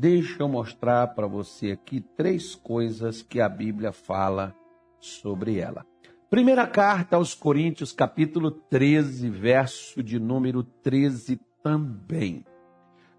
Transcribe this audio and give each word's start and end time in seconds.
Deixa 0.00 0.42
eu 0.42 0.48
mostrar 0.48 1.08
para 1.08 1.26
você 1.26 1.72
aqui 1.72 2.00
três 2.00 2.54
coisas 2.54 3.20
que 3.20 3.38
a 3.38 3.46
Bíblia 3.46 3.92
fala 3.92 4.56
sobre 4.98 5.58
ela. 5.58 5.84
Primeira 6.30 6.66
carta 6.66 7.16
aos 7.16 7.34
Coríntios, 7.34 7.92
capítulo 7.92 8.50
13, 8.50 9.28
verso 9.28 10.02
de 10.02 10.18
número 10.18 10.62
13 10.62 11.38
também. 11.62 12.46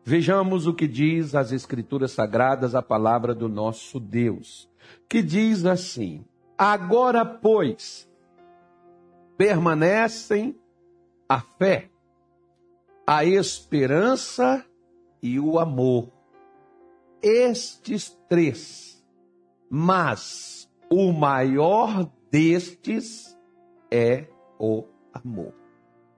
Vejamos 0.03 0.65
o 0.65 0.73
que 0.73 0.87
diz 0.87 1.35
as 1.35 1.51
Escrituras 1.51 2.13
Sagradas, 2.13 2.73
a 2.73 2.81
palavra 2.81 3.35
do 3.35 3.47
nosso 3.47 3.99
Deus, 3.99 4.67
que 5.07 5.21
diz 5.21 5.67
assim: 5.67 6.25
Agora, 6.57 7.23
pois, 7.23 8.09
permanecem 9.37 10.59
a 11.29 11.41
fé, 11.41 11.91
a 13.05 13.23
esperança 13.23 14.65
e 15.21 15.39
o 15.39 15.59
amor. 15.59 16.20
Estes 17.21 18.09
três. 18.27 19.03
Mas 19.69 20.69
o 20.89 21.11
maior 21.11 22.11
destes 22.29 23.37
é 23.89 24.27
o 24.59 24.85
amor. 25.13 25.53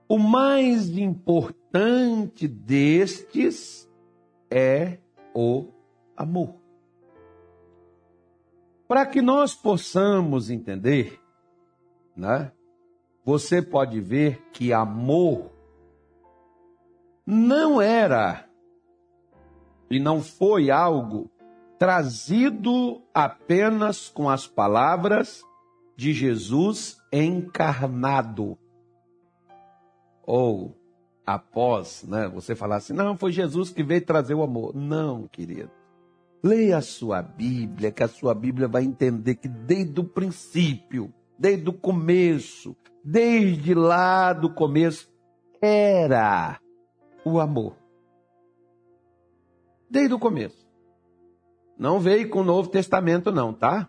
O 0.08 0.18
mais 0.18 0.96
importante 0.96 2.46
destes 2.46 3.90
é 4.50 4.98
o 5.34 5.68
amor. 6.16 6.56
Para 8.86 9.06
que 9.06 9.22
nós 9.22 9.54
possamos 9.54 10.50
entender, 10.50 11.20
né? 12.16 12.52
Você 13.24 13.62
pode 13.62 14.00
ver 14.00 14.42
que 14.52 14.72
amor 14.72 15.50
não 17.26 17.80
era 17.80 18.46
e 19.94 20.00
não 20.00 20.20
foi 20.20 20.70
algo 20.70 21.30
trazido 21.78 23.02
apenas 23.12 24.08
com 24.08 24.28
as 24.28 24.46
palavras 24.46 25.42
de 25.96 26.12
Jesus 26.12 26.98
encarnado. 27.12 28.58
Ou 30.26 30.74
após, 31.26 32.04
né, 32.04 32.28
você 32.28 32.54
falar 32.54 32.76
assim, 32.76 32.92
não, 32.92 33.16
foi 33.16 33.32
Jesus 33.32 33.70
que 33.70 33.82
veio 33.82 34.04
trazer 34.04 34.34
o 34.34 34.42
amor. 34.42 34.74
Não, 34.74 35.28
querido. 35.28 35.70
Leia 36.42 36.78
a 36.78 36.82
sua 36.82 37.22
Bíblia, 37.22 37.90
que 37.90 38.02
a 38.02 38.08
sua 38.08 38.34
Bíblia 38.34 38.68
vai 38.68 38.84
entender 38.84 39.36
que 39.36 39.48
desde 39.48 40.00
o 40.00 40.04
princípio, 40.04 41.12
desde 41.38 41.68
o 41.68 41.72
começo, 41.72 42.76
desde 43.02 43.74
lá 43.74 44.32
do 44.32 44.50
começo, 44.50 45.08
era 45.60 46.58
o 47.24 47.40
amor. 47.40 47.83
Desde 49.94 50.12
o 50.12 50.18
começo. 50.18 50.66
Não 51.78 52.00
veio 52.00 52.28
com 52.28 52.40
o 52.40 52.44
Novo 52.44 52.68
Testamento, 52.68 53.30
não, 53.30 53.52
tá? 53.52 53.88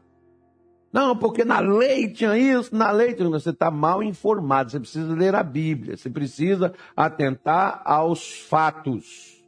Não, 0.94 1.18
porque 1.18 1.44
na 1.44 1.60
lei 1.60 2.08
tinha 2.08 2.38
isso, 2.38 2.76
na 2.76 2.92
lei 2.92 3.16
tinha... 3.16 3.28
Você 3.28 3.50
está 3.50 3.72
mal 3.72 4.04
informado, 4.04 4.70
você 4.70 4.80
precisa 4.80 5.12
ler 5.16 5.34
a 5.34 5.42
Bíblia, 5.42 5.98
você 5.98 6.08
precisa 6.08 6.76
atentar 6.96 7.82
aos 7.84 8.40
fatos. 8.42 9.44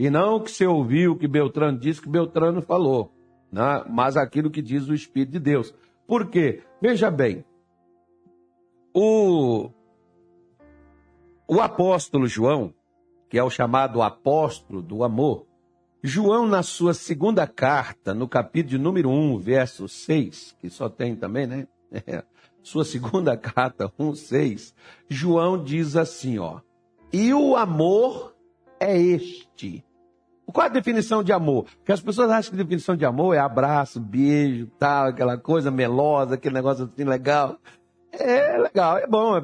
E 0.00 0.10
não 0.10 0.38
o 0.38 0.40
que 0.42 0.50
você 0.50 0.66
ouviu, 0.66 1.12
o 1.12 1.16
que 1.16 1.28
Beltrano 1.28 1.78
disse, 1.78 2.02
que 2.02 2.08
Beltrano 2.08 2.60
falou, 2.60 3.14
né? 3.52 3.84
mas 3.88 4.16
aquilo 4.16 4.50
que 4.50 4.60
diz 4.60 4.88
o 4.88 4.94
Espírito 4.94 5.34
de 5.34 5.38
Deus. 5.38 5.72
Por 6.08 6.26
quê? 6.26 6.64
Veja 6.82 7.08
bem, 7.08 7.44
o, 8.92 9.70
o 11.46 11.60
apóstolo 11.60 12.26
João, 12.26 12.74
que 13.28 13.38
é 13.38 13.44
o 13.44 13.50
chamado 13.50 14.02
apóstolo 14.02 14.82
do 14.82 15.04
amor, 15.04 15.46
João, 16.02 16.46
na 16.46 16.62
sua 16.62 16.94
segunda 16.94 17.46
carta, 17.46 18.14
no 18.14 18.26
capítulo 18.26 18.82
número 18.82 19.10
1, 19.10 19.38
verso 19.38 19.86
6, 19.86 20.56
que 20.58 20.70
só 20.70 20.88
tem 20.88 21.14
também, 21.14 21.46
né? 21.46 21.66
É, 22.06 22.22
sua 22.62 22.84
segunda 22.84 23.36
carta, 23.36 23.92
1, 23.98 24.14
6, 24.14 24.74
João 25.08 25.60
diz 25.60 25.96
assim, 25.96 26.38
ó. 26.38 26.60
E 27.12 27.34
o 27.34 27.56
amor 27.56 28.32
é 28.78 28.96
este. 28.96 29.84
Qual 30.46 30.66
a 30.66 30.68
definição 30.68 31.22
de 31.22 31.32
amor? 31.32 31.64
Porque 31.64 31.90
as 31.90 32.00
pessoas 32.00 32.30
acham 32.30 32.52
que 32.52 32.60
a 32.60 32.62
definição 32.62 32.96
de 32.96 33.04
amor 33.04 33.34
é 33.34 33.38
abraço, 33.38 33.98
beijo, 34.00 34.68
tal, 34.78 35.08
aquela 35.08 35.36
coisa 35.36 35.70
melosa, 35.70 36.34
aquele 36.34 36.54
negócio 36.54 36.84
assim 36.84 37.04
legal. 37.04 37.56
É 38.12 38.56
legal, 38.58 38.98
é 38.98 39.06
bom, 39.06 39.36
é, 39.36 39.42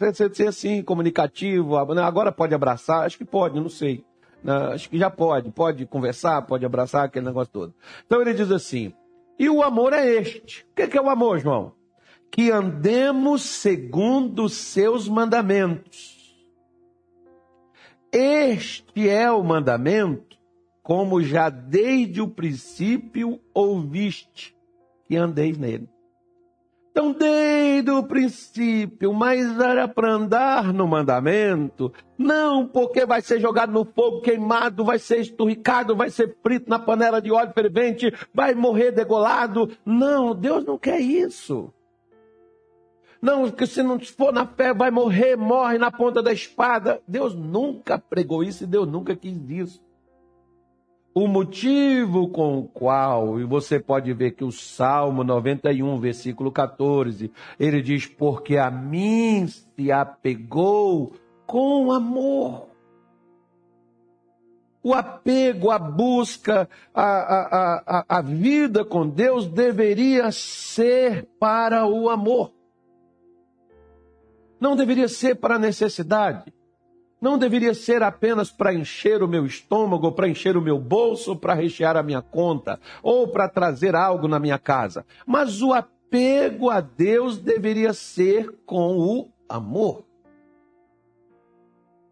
é, 0.00 0.12
ser 0.12 0.46
assim, 0.46 0.82
comunicativo. 0.82 1.76
Agora 1.76 2.32
pode 2.32 2.54
abraçar? 2.54 3.04
Acho 3.04 3.18
que 3.18 3.24
pode, 3.24 3.58
não 3.60 3.68
sei. 3.68 4.04
Acho 4.44 4.88
que 4.88 4.98
já 4.98 5.10
pode, 5.10 5.50
pode 5.50 5.84
conversar, 5.86 6.42
pode 6.42 6.64
abraçar, 6.64 7.04
aquele 7.04 7.26
negócio 7.26 7.52
todo. 7.52 7.74
Então 8.06 8.20
ele 8.22 8.34
diz 8.34 8.50
assim: 8.50 8.92
e 9.40 9.48
o 9.48 9.62
amor 9.62 9.94
é 9.94 10.06
este. 10.06 10.66
O 10.70 10.74
que 10.74 10.98
é 10.98 11.00
o 11.00 11.08
amor, 11.08 11.38
João? 11.38 11.72
Que 12.30 12.50
andemos 12.50 13.40
segundo 13.40 14.44
os 14.44 14.52
seus 14.52 15.08
mandamentos. 15.08 16.20
Este 18.12 19.08
é 19.08 19.30
o 19.30 19.42
mandamento, 19.42 20.36
como 20.82 21.22
já 21.22 21.48
desde 21.48 22.20
o 22.20 22.28
princípio 22.28 23.40
ouviste, 23.54 24.54
que 25.06 25.16
andeis 25.16 25.56
nele. 25.56 25.88
Então, 26.90 27.12
desde 27.12 27.90
o 27.90 28.02
princípio, 28.02 29.14
mas 29.14 29.58
era 29.60 29.86
para 29.86 30.12
andar 30.12 30.72
no 30.72 30.88
mandamento, 30.88 31.92
não 32.18 32.66
porque 32.66 33.06
vai 33.06 33.22
ser 33.22 33.38
jogado 33.40 33.70
no 33.72 33.84
fogo 33.84 34.20
queimado, 34.20 34.84
vai 34.84 34.98
ser 34.98 35.20
esturricado, 35.20 35.94
vai 35.94 36.10
ser 36.10 36.36
frito 36.42 36.68
na 36.68 36.80
panela 36.80 37.22
de 37.22 37.30
óleo 37.30 37.52
fervente, 37.54 38.12
vai 38.34 38.54
morrer 38.54 38.90
degolado. 38.90 39.70
Não, 39.86 40.34
Deus 40.34 40.64
não 40.64 40.76
quer 40.76 41.00
isso. 41.00 41.72
Não, 43.22 43.48
que 43.50 43.66
se 43.66 43.82
não 43.82 44.00
for 44.00 44.32
na 44.32 44.46
fé 44.46 44.74
vai 44.74 44.90
morrer, 44.90 45.36
morre 45.36 45.78
na 45.78 45.92
ponta 45.92 46.20
da 46.20 46.32
espada. 46.32 47.00
Deus 47.06 47.36
nunca 47.36 47.98
pregou 47.98 48.42
isso 48.42 48.64
e 48.64 48.66
Deus 48.66 48.88
nunca 48.88 49.14
quis 49.14 49.38
isso 49.48 49.89
o 51.12 51.26
motivo 51.26 52.28
com 52.28 52.58
o 52.58 52.68
qual, 52.68 53.40
e 53.40 53.44
você 53.44 53.80
pode 53.80 54.12
ver 54.12 54.32
que 54.32 54.44
o 54.44 54.52
Salmo 54.52 55.24
91, 55.24 55.98
versículo 55.98 56.52
14, 56.52 57.32
ele 57.58 57.82
diz: 57.82 58.06
Porque 58.06 58.56
a 58.56 58.70
mim 58.70 59.46
se 59.48 59.90
apegou 59.90 61.12
com 61.46 61.90
amor. 61.90 62.68
O 64.82 64.94
apego, 64.94 65.70
a 65.70 65.78
busca, 65.78 66.68
a, 66.94 67.04
a, 67.04 67.82
a, 67.86 68.18
a 68.18 68.22
vida 68.22 68.82
com 68.84 69.06
Deus 69.06 69.46
deveria 69.46 70.30
ser 70.32 71.28
para 71.38 71.86
o 71.86 72.08
amor. 72.08 72.52
Não 74.58 74.76
deveria 74.76 75.08
ser 75.08 75.34
para 75.34 75.56
a 75.56 75.58
necessidade 75.58 76.52
não 77.20 77.36
deveria 77.36 77.74
ser 77.74 78.02
apenas 78.02 78.50
para 78.50 78.72
encher 78.72 79.22
o 79.22 79.28
meu 79.28 79.44
estômago, 79.44 80.12
para 80.12 80.28
encher 80.28 80.56
o 80.56 80.62
meu 80.62 80.78
bolso, 80.78 81.36
para 81.36 81.54
rechear 81.54 81.96
a 81.96 82.02
minha 82.02 82.22
conta, 82.22 82.80
ou 83.02 83.28
para 83.28 83.48
trazer 83.48 83.94
algo 83.94 84.26
na 84.26 84.38
minha 84.38 84.58
casa. 84.58 85.04
Mas 85.26 85.60
o 85.60 85.72
apego 85.72 86.70
a 86.70 86.80
Deus 86.80 87.38
deveria 87.38 87.92
ser 87.92 88.50
com 88.64 88.96
o 88.96 89.28
amor. 89.48 90.04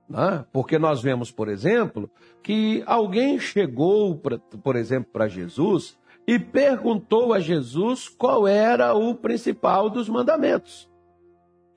Né? 0.08 0.44
Porque 0.52 0.78
nós 0.78 1.02
vemos, 1.02 1.30
por 1.30 1.48
exemplo, 1.48 2.10
que 2.42 2.82
alguém 2.86 3.38
chegou, 3.38 4.20
por 4.62 4.76
exemplo, 4.76 5.10
para 5.12 5.28
Jesus 5.28 5.98
e 6.26 6.38
perguntou 6.38 7.32
a 7.32 7.40
Jesus 7.40 8.08
qual 8.08 8.46
era 8.46 8.94
o 8.94 9.14
principal 9.14 9.88
dos 9.88 10.08
mandamentos. 10.08 10.88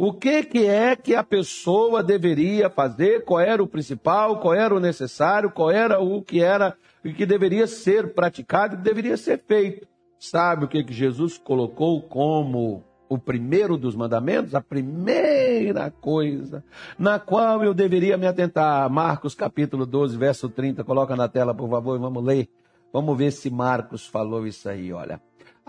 O 0.03 0.12
que, 0.12 0.41
que 0.41 0.66
é 0.66 0.95
que 0.95 1.13
a 1.13 1.23
pessoa 1.23 2.01
deveria 2.01 2.72
fazer? 2.72 3.23
Qual 3.23 3.39
era 3.39 3.62
o 3.62 3.67
principal? 3.67 4.39
Qual 4.39 4.56
era 4.56 4.73
o 4.73 4.79
necessário? 4.79 5.51
Qual 5.51 5.69
era 5.69 6.00
o 6.00 6.23
que 6.23 6.41
era 6.41 6.75
o 7.06 7.13
que 7.13 7.23
deveria 7.23 7.67
ser 7.67 8.16
praticado 8.16 8.73
e 8.73 8.78
deveria 8.79 9.16
ser 9.16 9.43
feito? 9.47 9.87
Sabe 10.17 10.66
o 10.66 10.67
que, 10.67 10.84
que 10.84 10.91
Jesus 10.91 11.37
colocou 11.37 12.02
como 12.02 12.84
o 13.08 13.20
primeiro 13.20 13.78
dos 13.78 13.96
mandamentos? 13.96 14.55
A 14.55 14.61
primeira 14.61 15.91
coisa 15.91 16.64
na 16.97 17.20
qual 17.20 17.64
eu 17.64 17.72
deveria 17.72 18.17
me 18.17 18.25
atentar. 18.25 18.90
Marcos 18.90 19.35
capítulo 19.35 19.85
12, 19.85 20.17
verso 20.17 20.49
30. 20.49 20.84
Coloca 20.84 21.16
na 21.16 21.28
tela, 21.28 21.53
por 21.53 21.70
favor, 21.70 21.96
e 21.96 21.99
vamos 21.99 22.23
ler. 22.23 22.49
Vamos 22.91 23.16
ver 23.16 23.29
se 23.29 23.52
Marcos 23.52 24.08
falou 24.08 24.47
isso 24.47 24.67
aí, 24.67 24.91
olha. 24.91 25.22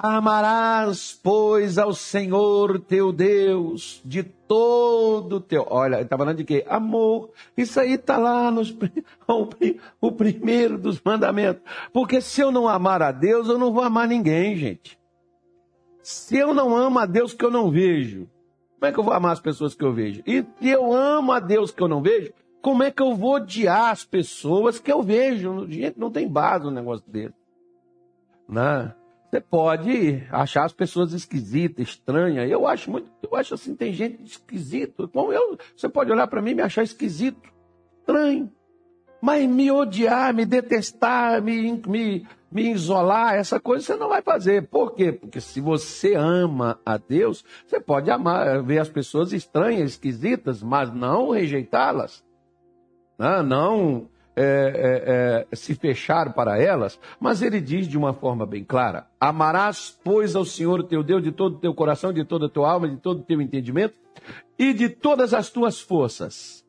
Amarás, 0.03 1.17
pois, 1.23 1.79
ao 1.79 1.95
Senhor 1.95 2.81
teu 2.81 3.13
Deus 3.13 4.03
de 4.05 4.25
todo 4.25 5.41
teu. 5.41 5.65
Olha, 5.71 5.95
ele 5.95 6.03
está 6.03 6.19
falando 6.19 6.39
de 6.39 6.45
quê? 6.45 6.65
Amor. 6.69 7.31
Isso 7.57 7.79
aí 7.79 7.93
está 7.93 8.17
lá 8.17 8.51
nos, 8.51 8.77
o 10.01 10.11
primeiro 10.11 10.77
dos 10.77 11.01
mandamentos. 11.01 11.63
Porque 11.93 12.21
se 12.21 12.41
eu 12.41 12.51
não 12.51 12.69
amar 12.69 13.01
a 13.01 13.13
Deus, 13.13 13.49
eu 13.49 13.57
não 13.57 13.73
vou 13.73 13.85
amar 13.85 14.09
ninguém, 14.09 14.57
gente. 14.57 14.99
Se 16.03 16.37
eu 16.37 16.53
não 16.53 16.75
amo 16.75 16.99
a 16.99 17.07
Deus 17.07 17.33
que 17.33 17.45
eu 17.45 17.51
não 17.51 17.71
vejo, 17.71 18.29
como 18.81 18.87
é 18.91 18.93
que 18.93 18.99
eu 18.99 19.05
vou 19.05 19.15
amar 19.15 19.35
as 19.35 19.41
pessoas 19.41 19.73
que 19.73 19.85
eu 19.85 19.93
vejo? 19.93 20.21
E 20.27 20.45
se 20.61 20.69
eu 20.69 20.93
amo 20.93 21.31
a 21.31 21.39
Deus 21.39 21.71
que 21.71 21.81
eu 21.81 21.87
não 21.87 22.03
vejo, 22.03 22.33
Como 22.61 22.85
é 22.85 22.93
que 22.93 23.03
eu 23.03 23.17
vou 23.17 23.35
odiar 23.35 23.91
as 23.91 24.05
pessoas 24.05 24.79
que 24.79 24.91
eu 24.91 25.03
vejo? 25.03 25.67
Gente, 25.69 25.99
não 25.99 26.13
tem 26.13 26.29
base 26.29 26.65
no 26.65 26.71
negócio 26.71 27.05
dele. 27.11 27.35
Né? 28.49 28.95
Você 29.33 29.41
pode 29.41 30.23
achar 30.31 30.67
as 30.67 30.75
pessoas 30.75 31.15
esquisitas, 31.15 31.89
estranhas. 31.89 32.51
Eu 32.51 32.67
acho 32.67 32.91
muito, 32.91 33.11
eu 33.23 33.35
acho 33.35 33.55
assim, 33.55 33.75
tem 33.75 33.91
gente 33.91 34.23
esquisito. 34.23 35.09
Como 35.09 35.33
eu, 35.33 35.57
você 35.75 35.89
pode 35.89 36.13
olhar 36.13 36.27
para 36.27 36.43
mim 36.43 36.51
e 36.51 36.55
me 36.57 36.61
achar 36.61 36.83
esquisito, 36.83 37.41
estranho. 37.99 38.53
Mas 39.23 39.49
me 39.49 39.71
odiar, 39.71 40.35
me 40.35 40.45
detestar, 40.45 41.41
me, 41.41 41.81
me, 41.87 42.27
me 42.51 42.73
isolar, 42.73 43.37
essa 43.37 43.59
coisa 43.59 43.87
você 43.87 43.97
não 43.97 44.11
vai 44.11 44.21
fazer. 44.21 44.69
Por 44.69 44.95
quê? 44.95 45.13
Porque 45.13 45.41
se 45.41 45.63
você 45.63 46.15
ama 46.15 46.79
a 46.85 46.99
Deus, 46.99 47.43
você 47.67 47.81
pode 47.81 48.11
amar, 48.11 48.63
ver 48.63 48.81
as 48.81 48.91
pessoas 48.91 49.33
estranhas, 49.33 49.93
esquisitas, 49.93 50.63
mas 50.63 50.93
não 50.93 51.31
rejeitá-las. 51.31 52.23
Não, 53.19 53.43
não 53.43 54.09
é, 54.35 54.43
é, 54.45 55.47
é, 55.53 55.57
se 55.57 55.75
fechar 55.75 56.33
para 56.33 56.59
elas, 56.59 56.99
mas 57.21 57.43
ele 57.43 57.61
diz 57.61 57.87
de 57.87 57.99
uma 57.99 58.15
forma 58.15 58.47
bem 58.47 58.65
clara: 58.65 59.07
Amarás, 59.21 59.99
pois, 60.03 60.35
ao 60.35 60.45
Senhor 60.45 60.83
teu 60.85 61.03
Deus 61.03 61.23
de 61.23 61.33
todo 61.33 61.57
o 61.57 61.59
teu 61.59 61.75
coração, 61.75 62.13
de 62.13 62.25
toda 62.25 62.47
a 62.47 62.49
tua 62.49 62.71
alma, 62.71 62.89
de 62.89 62.97
todo 62.97 63.21
o 63.21 63.25
teu 63.25 63.41
entendimento 63.41 63.95
e 64.59 64.73
de 64.73 64.89
todas 64.89 65.35
as 65.35 65.51
tuas 65.51 65.81
forças. 65.81 66.65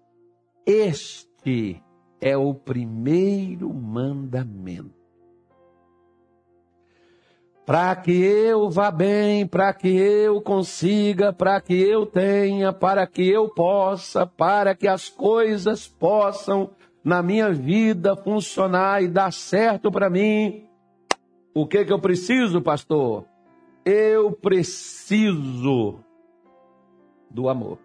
Este 0.66 1.82
é 2.20 2.38
o 2.38 2.54
primeiro 2.54 3.74
mandamento. 3.74 5.04
Para 7.66 7.96
que 7.96 8.12
eu 8.12 8.70
vá 8.70 8.92
bem, 8.92 9.48
para 9.48 9.74
que 9.74 9.88
eu 9.88 10.42
consiga, 10.42 11.32
para 11.32 11.62
que 11.62 11.74
eu 11.74 12.06
tenha, 12.06 12.74
para 12.74 13.08
que 13.08 13.26
eu 13.26 13.48
possa, 13.48 14.28
para 14.28 14.76
que 14.76 14.86
as 14.86 15.08
coisas 15.08 15.88
possam 15.88 16.72
na 17.04 17.22
minha 17.22 17.52
vida 17.52 18.16
funcionar 18.16 19.04
e 19.04 19.08
dar 19.08 19.34
certo 19.34 19.92
para 19.92 20.10
mim, 20.10 20.66
o 21.54 21.68
que 21.68 21.84
que 21.84 21.92
eu 21.92 22.00
preciso, 22.00 22.62
pastor? 22.62 23.26
Eu 23.84 24.32
preciso 24.32 26.00
do 27.30 27.50
amor. 27.50 27.78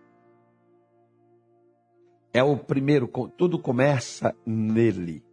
É 2.33 2.43
o 2.43 2.57
primeiro, 2.57 3.09
tudo 3.37 3.59
começa 3.59 4.35
nele. 4.47 5.25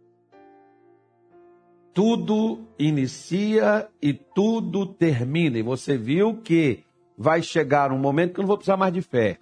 Tudo 1.94 2.66
inicia 2.78 3.88
e 4.02 4.12
tudo 4.12 4.84
termina. 4.86 5.58
E 5.58 5.62
você 5.62 5.96
viu 5.96 6.38
que 6.42 6.84
vai 7.16 7.40
chegar 7.40 7.92
um 7.92 7.98
momento 7.98 8.34
que 8.34 8.40
eu 8.40 8.42
não 8.42 8.48
vou 8.48 8.58
precisar 8.58 8.76
mais 8.76 8.92
de 8.92 9.00
fé. 9.00 9.38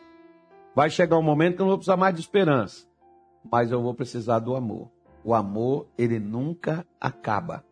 Vai 0.74 0.90
chegar 0.90 1.16
um 1.16 1.22
momento 1.22 1.56
que 1.56 1.62
eu 1.62 1.64
não 1.64 1.70
vou 1.70 1.78
precisar 1.78 1.96
mais 1.96 2.14
de 2.14 2.20
esperança 2.20 2.86
mas 3.50 3.70
eu 3.70 3.82
vou 3.82 3.94
precisar 3.94 4.38
do 4.38 4.54
amor. 4.54 4.90
O 5.22 5.34
amor, 5.34 5.86
ele 5.96 6.18
nunca 6.18 6.86
acaba. 7.00 7.64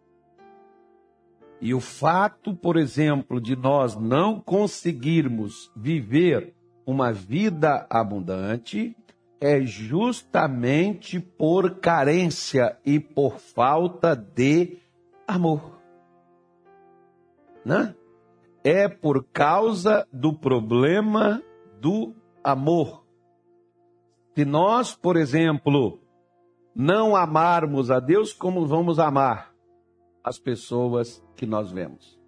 E 1.60 1.72
o 1.72 1.80
fato, 1.80 2.54
por 2.54 2.76
exemplo, 2.76 3.40
de 3.40 3.54
nós 3.54 3.94
não 3.94 4.40
conseguirmos 4.40 5.70
viver 5.76 6.54
uma 6.84 7.12
vida 7.12 7.86
abundante 7.88 8.96
é 9.40 9.60
justamente 9.62 11.20
por 11.20 11.78
carência 11.80 12.78
e 12.84 12.98
por 12.98 13.38
falta 13.38 14.14
de 14.16 14.78
amor. 15.26 15.80
Né? 17.64 17.94
É 18.64 18.88
por 18.88 19.24
causa 19.32 20.06
do 20.12 20.32
problema 20.32 21.42
do 21.80 22.14
amor. 22.42 23.01
Se 24.34 24.44
nós, 24.44 24.94
por 24.94 25.16
exemplo, 25.16 26.00
não 26.74 27.14
amarmos 27.14 27.90
a 27.90 28.00
Deus, 28.00 28.32
como 28.32 28.66
vamos 28.66 28.98
amar 28.98 29.52
as 30.24 30.38
pessoas 30.38 31.22
que 31.36 31.44
nós 31.44 31.70
vemos? 31.70 32.18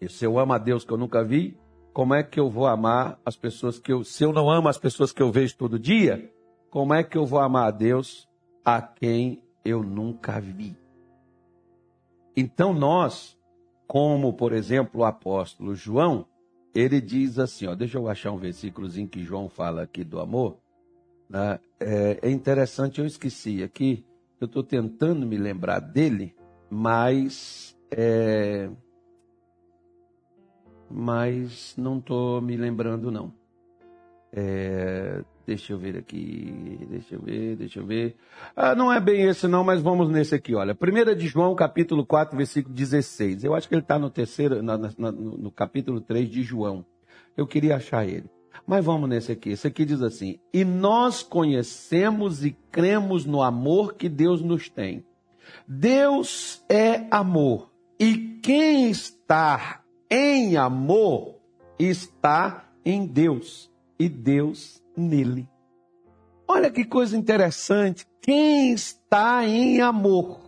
E 0.00 0.08
se 0.08 0.24
eu 0.24 0.38
amo 0.38 0.52
a 0.52 0.58
Deus 0.58 0.84
que 0.84 0.92
eu 0.92 0.96
nunca 0.96 1.22
vi, 1.22 1.56
como 1.92 2.14
é 2.14 2.22
que 2.22 2.38
eu 2.38 2.50
vou 2.50 2.66
amar 2.66 3.18
as 3.24 3.36
pessoas 3.36 3.78
que 3.78 3.92
eu. 3.92 4.04
Se 4.04 4.24
eu 4.24 4.32
não 4.32 4.50
amo 4.50 4.68
as 4.68 4.76
pessoas 4.76 5.12
que 5.12 5.22
eu 5.22 5.32
vejo 5.32 5.56
todo 5.56 5.78
dia, 5.78 6.30
como 6.70 6.92
é 6.92 7.02
que 7.02 7.16
eu 7.16 7.24
vou 7.24 7.38
amar 7.38 7.68
a 7.68 7.70
Deus 7.70 8.28
a 8.64 8.82
quem 8.82 9.42
eu 9.64 9.82
nunca 9.82 10.38
vi? 10.40 10.76
Então 12.36 12.74
nós, 12.74 13.38
como 13.86 14.34
por 14.34 14.52
exemplo 14.52 15.00
o 15.00 15.04
apóstolo 15.04 15.74
João, 15.74 16.26
ele 16.78 17.00
diz 17.00 17.38
assim, 17.38 17.66
ó, 17.66 17.74
deixa 17.74 17.98
eu 17.98 18.08
achar 18.08 18.32
um 18.32 18.36
versículozinho 18.36 19.08
que 19.08 19.22
João 19.22 19.48
fala 19.48 19.82
aqui 19.82 20.04
do 20.04 20.20
amor. 20.20 20.58
Né? 21.28 21.58
É, 21.80 22.18
é 22.22 22.30
interessante, 22.30 23.00
eu 23.00 23.06
esqueci 23.06 23.62
aqui, 23.62 24.04
eu 24.40 24.46
estou 24.46 24.62
tentando 24.62 25.26
me 25.26 25.36
lembrar 25.36 25.80
dele, 25.80 26.34
mas 26.70 27.76
é, 27.90 28.68
mas 30.90 31.74
não 31.76 31.98
estou 31.98 32.40
me 32.40 32.56
lembrando 32.56 33.10
não. 33.10 33.32
É, 34.32 35.24
deixa 35.46 35.72
eu 35.72 35.78
ver 35.78 35.96
aqui, 35.96 36.86
deixa 36.90 37.14
eu 37.14 37.22
ver, 37.22 37.56
deixa 37.56 37.78
eu 37.78 37.86
ver. 37.86 38.16
Ah, 38.54 38.74
não 38.74 38.92
é 38.92 39.00
bem 39.00 39.22
esse 39.22 39.46
não, 39.46 39.62
mas 39.62 39.80
vamos 39.80 40.10
nesse 40.10 40.34
aqui, 40.34 40.54
olha. 40.54 40.74
1 40.74 41.14
de 41.14 41.28
João, 41.28 41.54
capítulo 41.54 42.04
4, 42.04 42.36
versículo 42.36 42.74
16. 42.74 43.44
Eu 43.44 43.54
acho 43.54 43.68
que 43.68 43.74
ele 43.74 43.82
está 43.82 43.98
no 43.98 44.10
terceiro, 44.10 44.62
no, 44.62 44.76
no, 44.76 45.12
no 45.12 45.50
capítulo 45.50 46.00
3 46.00 46.28
de 46.28 46.42
João. 46.42 46.84
Eu 47.36 47.46
queria 47.46 47.76
achar 47.76 48.04
ele. 48.06 48.28
Mas 48.66 48.84
vamos 48.84 49.08
nesse 49.08 49.30
aqui. 49.30 49.50
Esse 49.50 49.68
aqui 49.68 49.84
diz 49.84 50.02
assim: 50.02 50.40
E 50.52 50.64
nós 50.64 51.22
conhecemos 51.22 52.44
e 52.44 52.56
cremos 52.72 53.24
no 53.24 53.42
amor 53.42 53.94
que 53.94 54.08
Deus 54.08 54.42
nos 54.42 54.68
tem. 54.68 55.04
Deus 55.68 56.64
é 56.68 57.06
amor. 57.10 57.70
E 58.00 58.38
quem 58.42 58.90
está 58.90 59.82
em 60.10 60.56
amor 60.56 61.36
está 61.78 62.68
em 62.84 63.06
Deus. 63.06 63.70
E 63.98 64.08
Deus 64.08 64.82
nele. 64.96 65.48
Olha 66.48 66.70
que 66.70 66.84
coisa 66.84 67.16
interessante. 67.16 68.06
Quem 68.20 68.72
está 68.72 69.44
em 69.44 69.80
amor 69.80 70.46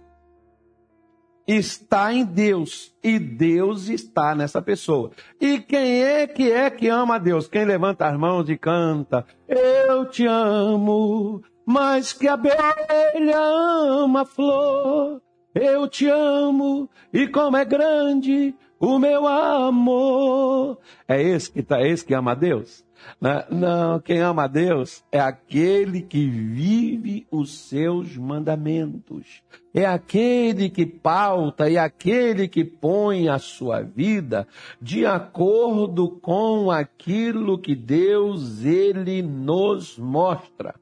está 1.47 2.12
em 2.12 2.25
Deus 2.25 2.95
e 3.03 3.19
Deus 3.19 3.89
está 3.89 4.35
nessa 4.35 4.61
pessoa. 4.61 5.11
E 5.41 5.59
quem 5.59 6.03
é 6.03 6.27
que 6.27 6.53
é 6.53 6.71
que 6.71 6.89
ama 6.89 7.17
a 7.17 7.19
Deus? 7.19 7.49
Quem 7.49 7.65
levanta 7.65 8.06
as 8.06 8.19
mãos 8.19 8.49
e 8.49 8.56
canta: 8.56 9.25
Eu 9.49 10.05
te 10.06 10.27
amo, 10.27 11.43
mais 11.67 12.12
que 12.12 12.29
a 12.29 12.35
abelha 12.35 13.39
ama 13.39 14.23
a 14.23 14.27
flor. 14.27 15.23
Eu 15.55 15.89
te 15.89 16.06
amo 16.09 16.89
e 17.12 17.27
como 17.27 17.57
é 17.57 17.64
grande 17.64 18.55
o 18.78 18.99
meu 18.99 19.26
amor. 19.26 20.78
É 21.06 21.20
esse 21.23 21.50
que 21.50 21.62
tá, 21.62 21.80
é 21.80 21.88
esse 21.88 22.04
que 22.04 22.14
ama 22.14 22.32
a 22.32 22.35
Deus? 22.35 22.85
Né? 23.20 23.44
Não, 23.50 24.00
quem 24.00 24.20
ama 24.20 24.44
a 24.44 24.47
Deus 24.47 25.04
é 25.11 25.20
aquele 25.20 26.02
que 26.02 26.28
vive 26.28 27.26
os 27.30 27.68
seus 27.68 28.16
mandamentos. 28.16 29.42
É 29.73 29.85
aquele 29.85 30.68
que 30.68 30.85
pauta, 30.85 31.70
é 31.70 31.76
aquele 31.76 32.49
que 32.49 32.64
põe 32.64 33.28
a 33.28 33.38
sua 33.38 33.82
vida 33.82 34.47
de 34.80 35.06
acordo 35.06 36.11
com 36.11 36.70
aquilo 36.70 37.58
que 37.58 37.75
Deus 37.75 38.64
ele 38.64 39.23
nos 39.23 39.99
mostra. 39.99 40.75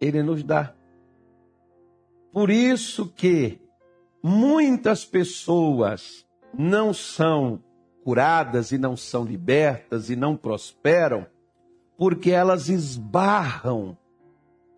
Ele 0.00 0.22
nos 0.22 0.42
dá. 0.42 0.74
Por 2.32 2.50
isso 2.50 3.12
que 3.14 3.61
muitas 4.22 5.04
pessoas 5.04 6.24
não 6.56 6.94
são 6.94 7.62
curadas 8.04 8.72
e 8.72 8.78
não 8.78 8.96
são 8.96 9.24
libertas 9.24 10.10
e 10.10 10.16
não 10.16 10.36
prosperam, 10.36 11.26
porque 11.96 12.30
elas 12.30 12.68
esbarram 12.68 13.96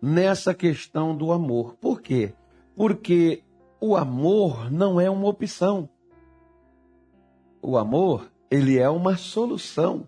nessa 0.01 0.53
questão 0.53 1.15
do 1.15 1.31
amor. 1.31 1.75
Por 1.75 2.01
quê? 2.01 2.33
Porque 2.75 3.43
o 3.79 3.95
amor 3.95 4.71
não 4.71 4.99
é 4.99 5.09
uma 5.09 5.27
opção. 5.27 5.89
O 7.61 7.77
amor, 7.77 8.31
ele 8.49 8.77
é 8.77 8.89
uma 8.89 9.17
solução. 9.17 10.07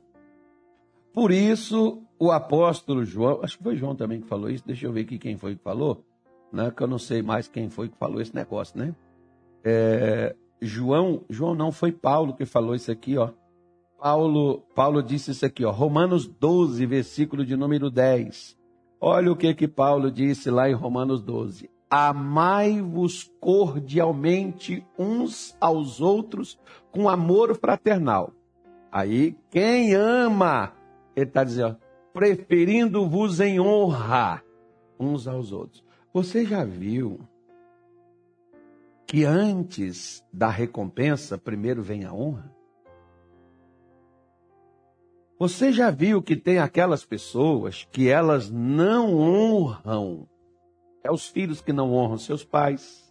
Por 1.11 1.31
isso, 1.31 2.03
o 2.19 2.31
apóstolo 2.31 3.03
João, 3.03 3.39
acho 3.43 3.57
que 3.57 3.63
foi 3.63 3.75
João 3.75 3.95
também 3.95 4.21
que 4.21 4.27
falou 4.27 4.49
isso, 4.49 4.63
deixa 4.65 4.85
eu 4.85 4.93
ver 4.93 5.01
aqui 5.01 5.17
quem 5.17 5.37
foi 5.37 5.55
que 5.55 5.63
falou, 5.63 6.05
né? 6.53 6.69
que 6.69 6.83
eu 6.83 6.87
não 6.87 6.99
sei 6.99 7.23
mais 7.23 7.47
quem 7.47 7.69
foi 7.69 7.89
que 7.89 7.97
falou 7.97 8.21
esse 8.21 8.35
negócio, 8.35 8.77
né? 8.77 8.95
É, 9.69 10.33
João, 10.61 11.25
João 11.29 11.53
não 11.53 11.73
foi 11.73 11.91
Paulo 11.91 12.33
que 12.33 12.45
falou 12.45 12.73
isso 12.73 12.89
aqui, 12.89 13.17
ó. 13.17 13.31
Paulo, 13.99 14.63
Paulo 14.73 15.03
disse 15.03 15.31
isso 15.31 15.45
aqui, 15.45 15.65
ó, 15.65 15.71
Romanos 15.71 16.25
12, 16.25 16.85
versículo 16.85 17.45
de 17.45 17.57
número 17.57 17.91
10. 17.91 18.57
Olha 19.01 19.29
o 19.29 19.35
que 19.35 19.53
que 19.53 19.67
Paulo 19.67 20.09
disse 20.09 20.49
lá 20.49 20.69
em 20.69 20.73
Romanos 20.73 21.21
12. 21.21 21.69
Amai-vos 21.89 23.29
cordialmente 23.41 24.85
uns 24.97 25.57
aos 25.59 25.99
outros 25.99 26.57
com 26.89 27.09
amor 27.09 27.53
fraternal. 27.57 28.31
Aí, 28.89 29.35
quem 29.51 29.95
ama, 29.95 30.71
ele 31.13 31.25
está 31.25 31.43
dizendo, 31.43 31.75
preferindo-vos 32.13 33.41
em 33.41 33.59
honra 33.59 34.41
uns 34.97 35.27
aos 35.27 35.51
outros. 35.51 35.83
Você 36.13 36.45
já 36.45 36.63
viu 36.63 37.19
que 39.07 39.23
antes 39.23 40.21
da 40.33 40.49
recompensa, 40.49 41.37
primeiro 41.37 41.81
vem 41.81 42.03
a 42.03 42.13
honra? 42.13 42.53
Você 45.39 45.71
já 45.71 45.89
viu 45.89 46.21
que 46.21 46.35
tem 46.35 46.59
aquelas 46.59 47.05
pessoas 47.05 47.87
que 47.91 48.09
elas 48.09 48.51
não 48.51 49.17
honram? 49.17 50.27
É 51.03 51.09
os 51.09 51.29
filhos 51.29 51.61
que 51.61 51.71
não 51.71 51.93
honram 51.93 52.17
seus 52.17 52.43
pais. 52.43 53.07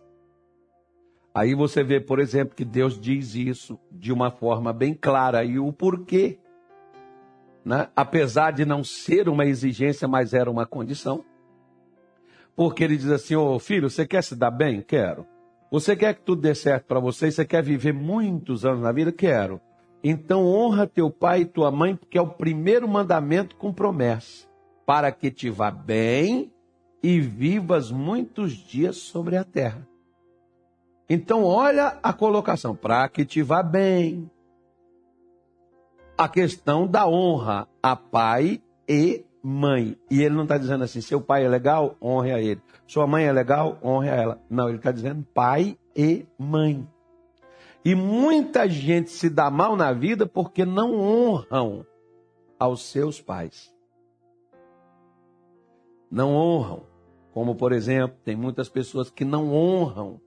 Aí 1.33 1.55
você 1.55 1.83
vê, 1.83 2.01
por 2.01 2.19
exemplo, 2.19 2.55
que 2.55 2.65
Deus 2.65 3.01
diz 3.01 3.35
isso 3.35 3.79
de 3.91 4.13
uma 4.13 4.31
forma 4.31 4.73
bem 4.73 4.93
clara 4.93 5.45
e 5.45 5.59
o 5.59 5.73
porquê. 5.73 6.39
Né? 7.65 7.89
Apesar 7.97 8.51
de 8.51 8.65
não 8.65 8.85
ser 8.85 9.29
uma 9.29 9.47
exigência, 9.47 10.07
mas 10.07 10.35
era 10.35 10.51
uma 10.51 10.67
condição. 10.67 11.25
Porque 12.55 12.83
ele 12.83 12.97
diz 12.97 13.11
assim: 13.11 13.35
Ô 13.37 13.55
oh, 13.55 13.59
filho, 13.59 13.89
você 13.89 14.07
quer 14.07 14.23
se 14.23 14.35
dar 14.35 14.51
bem? 14.51 14.83
Quero. 14.83 15.27
Você 15.71 15.97
quer 15.97 16.15
que 16.15 16.23
tudo 16.23 16.43
dê 16.43 16.55
certo 16.55 16.85
para 16.85 17.01
você? 17.01 17.31
Você 17.31 17.45
quer 17.45 17.63
viver 17.63 17.93
muitos 17.93 18.65
anos 18.65 18.83
na 18.83 18.93
vida? 18.93 19.11
Quero. 19.11 19.61
Então 20.03 20.47
honra 20.47 20.87
teu 20.87 21.11
pai 21.11 21.41
e 21.41 21.47
tua 21.47 21.71
mãe, 21.71 21.97
porque 21.97 22.17
é 22.17 22.23
o 22.23 22.29
primeiro 22.29 22.87
mandamento 22.87 23.57
com 23.57 23.73
promessa, 23.73 24.47
para 24.87 25.11
que 25.11 25.31
te 25.31 25.51
vá 25.51 25.71
bem 25.71 26.53
e 27.03 27.21
vivas 27.21 27.91
muitos 27.91 28.53
dias 28.53 28.97
sobre 28.99 29.37
a 29.37 29.43
terra. 29.43 29.87
Então 31.11 31.43
olha 31.43 31.99
a 32.03 32.13
colocação, 32.13 32.75
para 32.75 33.09
que 33.09 33.25
te 33.25 33.43
vá 33.43 33.63
bem. 33.63 34.31
A 36.17 36.29
questão 36.29 36.87
da 36.87 37.07
honra 37.07 37.69
a 37.83 37.95
pai 37.97 38.63
e 38.89 39.26
mãe. 39.49 39.97
E 40.11 40.25
ele 40.25 40.35
não 40.35 40.43
está 40.43 40.59
dizendo 40.59 40.83
assim, 40.83 41.01
seu 41.01 41.21
pai 41.21 41.45
é 41.45 41.49
legal, 41.49 41.97
honre 42.03 42.33
a 42.33 42.41
ele. 42.41 42.61
Sua 42.85 43.07
mãe 43.07 43.27
é 43.27 43.33
legal, 43.33 43.79
honre 43.81 44.11
a 44.11 44.15
ela. 44.15 44.41
Não, 44.51 44.69
ele 44.69 44.79
está 44.79 44.91
dizendo 44.91 45.25
pai 45.33 45.79
e 45.95 46.27
mãe. 46.37 46.85
E 47.85 47.95
muita 47.95 48.69
gente 48.69 49.09
se 49.09 49.31
dá 49.31 49.49
mal 49.49 49.77
na 49.77 49.93
vida 49.93 50.27
porque 50.27 50.65
não 50.65 51.01
honram 51.01 51.87
aos 52.59 52.91
seus 52.91 53.21
pais. 53.21 53.73
Não 56.11 56.35
honram. 56.35 56.83
Como, 57.33 57.55
por 57.55 57.71
exemplo, 57.71 58.19
tem 58.25 58.35
muitas 58.35 58.69
pessoas 58.69 59.11
que 59.11 59.25
não 59.25 59.55
honram 59.55 60.21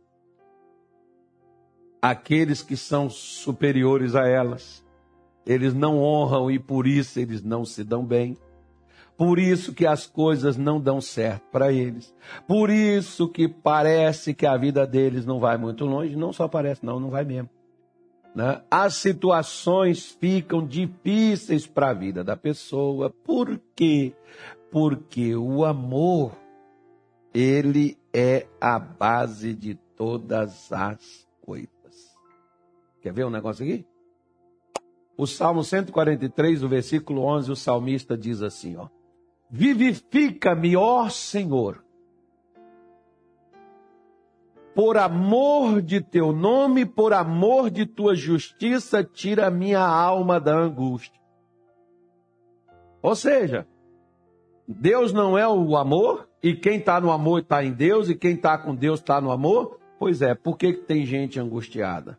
aqueles 2.01 2.61
que 2.61 2.77
são 2.77 3.09
superiores 3.09 4.15
a 4.15 4.25
elas. 4.25 4.85
Eles 5.45 5.73
não 5.73 6.01
honram 6.01 6.49
e 6.49 6.57
por 6.57 6.88
isso 6.88 7.19
eles 7.19 7.43
não 7.43 7.65
se 7.65 7.83
dão 7.83 8.05
bem. 8.05 8.38
Por 9.19 9.38
isso 9.38 9.73
que 9.73 9.85
as 9.85 10.07
coisas 10.07 10.55
não 10.55 10.79
dão 10.79 11.01
certo 11.01 11.43
para 11.51 11.73
eles. 11.73 12.15
Por 12.47 12.69
isso 12.69 13.27
que 13.27 13.49
parece 13.49 14.33
que 14.33 14.45
a 14.45 14.55
vida 14.55 14.88
deles 14.88 15.25
não 15.25 15.41
vai 15.41 15.57
muito 15.57 15.83
longe. 15.83 16.15
Não 16.15 16.31
só 16.31 16.47
parece, 16.47 16.85
não, 16.85 17.01
não 17.01 17.09
vai 17.09 17.25
mesmo. 17.25 17.49
Né? 18.33 18.61
As 18.71 18.93
situações 18.93 20.17
ficam 20.21 20.65
difíceis 20.65 21.67
para 21.67 21.89
a 21.89 21.93
vida 21.93 22.23
da 22.23 22.38
pessoa. 22.38 23.09
Por 23.09 23.59
quê? 23.75 24.13
Porque 24.71 25.35
o 25.35 25.65
amor, 25.65 26.31
ele 27.33 27.97
é 28.13 28.47
a 28.61 28.79
base 28.79 29.53
de 29.53 29.75
todas 29.97 30.71
as 30.71 31.27
coisas. 31.41 31.67
Quer 33.01 33.11
ver 33.11 33.25
um 33.25 33.29
negócio 33.29 33.65
aqui? 33.65 33.85
O 35.17 35.27
Salmo 35.27 35.61
143, 35.61 36.63
o 36.63 36.69
versículo 36.69 37.23
11, 37.23 37.51
o 37.51 37.55
salmista 37.57 38.17
diz 38.17 38.41
assim, 38.41 38.77
ó. 38.77 38.88
Vivifica-me, 39.49 40.75
ó 40.75 41.09
Senhor, 41.09 41.83
por 44.75 44.97
amor 44.97 45.81
de 45.81 45.99
teu 45.99 46.31
nome, 46.31 46.85
por 46.85 47.13
amor 47.13 47.69
de 47.69 47.85
tua 47.85 48.15
justiça, 48.15 49.03
tira 49.03 49.49
minha 49.49 49.81
alma 49.81 50.39
da 50.39 50.55
angústia. 50.55 51.19
Ou 53.01 53.15
seja, 53.15 53.67
Deus 54.67 55.11
não 55.11 55.37
é 55.37 55.47
o 55.47 55.75
amor, 55.75 56.29
e 56.43 56.55
quem 56.55 56.77
está 56.77 57.01
no 57.01 57.11
amor 57.11 57.41
está 57.41 57.63
em 57.63 57.73
Deus, 57.73 58.07
e 58.07 58.15
quem 58.15 58.35
está 58.35 58.57
com 58.57 58.75
Deus 58.75 58.99
está 58.99 59.19
no 59.19 59.31
amor? 59.31 59.79
Pois 59.97 60.21
é, 60.21 60.35
por 60.35 60.57
que 60.57 60.73
tem 60.73 61.05
gente 61.05 61.39
angustiada? 61.39 62.17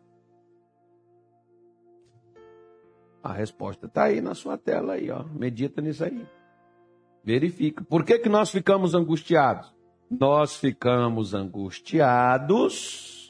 A 3.23 3.31
resposta 3.31 3.85
está 3.85 4.03
aí 4.03 4.19
na 4.19 4.35
sua 4.35 4.57
tela 4.57 4.93
aí, 4.93 5.09
ó. 5.09 5.23
Medita 5.23 5.81
nisso 5.81 6.03
aí. 6.03 6.27
Verifica. 7.23 7.83
Por 7.83 8.03
que, 8.03 8.19
que 8.19 8.29
nós 8.29 8.49
ficamos 8.51 8.93
angustiados? 8.95 9.73
Nós 10.09 10.55
ficamos 10.57 11.33
angustiados 11.33 13.21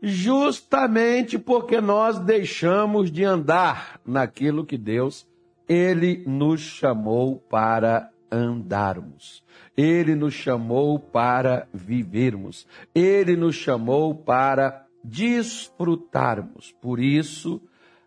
justamente 0.00 1.38
porque 1.38 1.80
nós 1.80 2.18
deixamos 2.18 3.10
de 3.10 3.24
andar 3.24 4.00
naquilo 4.06 4.64
que 4.64 4.78
Deus 4.78 5.26
ele 5.68 6.22
nos 6.26 6.60
chamou 6.60 7.36
para 7.36 8.10
andarmos. 8.30 9.42
Ele 9.76 10.14
nos 10.14 10.34
chamou 10.34 10.98
para 10.98 11.68
vivermos. 11.72 12.66
Ele 12.94 13.36
nos 13.36 13.54
chamou 13.54 14.14
para 14.14 14.86
desfrutarmos. 15.04 16.74
Por 16.80 17.00
isso, 17.00 17.60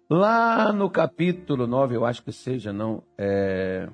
lá 0.10 0.74
no 0.74 0.90
capítulo 0.90 1.68
9, 1.68 1.96
eu 1.96 2.06
acho 2.06 2.24
que 2.24 2.32
seja, 2.32 2.74
não, 2.74 3.04
é, 3.18 3.88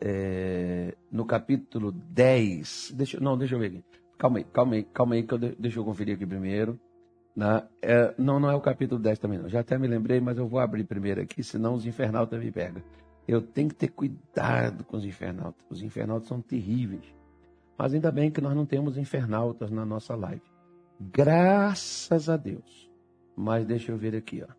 é, 0.00 0.94
no 1.10 1.24
capítulo 1.24 1.92
10. 1.92 2.92
Deixa, 2.96 3.20
não, 3.20 3.36
deixa 3.36 3.54
eu 3.54 3.58
ver 3.58 3.66
aqui. 3.66 3.84
Calma 4.18 4.38
aí, 4.38 4.44
calma 4.44 4.74
aí, 4.74 4.84
calma 4.84 5.14
aí, 5.14 5.22
que 5.22 5.34
eu, 5.34 5.38
deixa 5.38 5.78
eu 5.78 5.84
conferir 5.84 6.14
aqui 6.14 6.26
primeiro. 6.26 6.78
Na, 7.34 7.60
né? 7.60 7.68
é, 7.82 8.14
não, 8.16 8.40
não 8.40 8.50
é 8.50 8.54
o 8.54 8.60
capítulo 8.60 9.00
10 9.00 9.18
também, 9.18 9.38
não. 9.38 9.48
Já 9.48 9.60
até 9.60 9.76
me 9.78 9.86
lembrei, 9.86 10.20
mas 10.20 10.38
eu 10.38 10.48
vou 10.48 10.58
abrir 10.58 10.84
primeiro 10.84 11.20
aqui, 11.20 11.42
senão 11.42 11.74
os 11.74 11.86
infernautas 11.86 12.42
me 12.42 12.50
pegam. 12.50 12.82
Eu 13.28 13.42
tenho 13.42 13.68
que 13.68 13.74
ter 13.74 13.88
cuidado 13.88 14.84
com 14.84 14.96
os 14.96 15.04
infernautas. 15.04 15.64
Os 15.68 15.82
infernautas 15.82 16.28
são 16.28 16.40
terríveis. 16.40 17.04
Mas 17.76 17.92
ainda 17.92 18.10
bem 18.10 18.30
que 18.30 18.40
nós 18.40 18.54
não 18.54 18.64
temos 18.64 18.96
infernautas 18.96 19.70
na 19.70 19.84
nossa 19.84 20.14
live. 20.14 20.42
Graças 20.98 22.28
a 22.28 22.36
Deus. 22.36 22.90
Mas 23.36 23.66
deixa 23.66 23.92
eu 23.92 23.98
ver 23.98 24.16
aqui, 24.16 24.42
ó. 24.42 24.52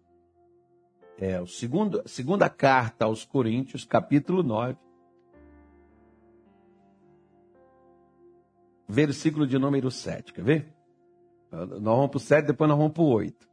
É, 1.17 1.41
o 1.41 1.48
segundo, 1.48 2.03
segunda 2.06 2.48
carta 2.48 3.06
aos 3.06 3.25
Coríntios, 3.25 3.84
capítulo 3.84 4.44
9, 4.44 4.77
versículo 8.88 9.46
de 9.46 9.58
número 9.60 9.91
7. 9.91 10.34
Quer 10.34 10.44
ver? 10.44 10.74
Nós 11.51 11.82
vamos 11.82 12.10
para 12.10 12.17
o 12.17 12.20
7, 12.20 12.46
depois 12.48 12.70
nós 12.70 12.77
vamos 12.77 12.94
para 12.94 13.03
o 13.03 13.10
8. 13.10 13.48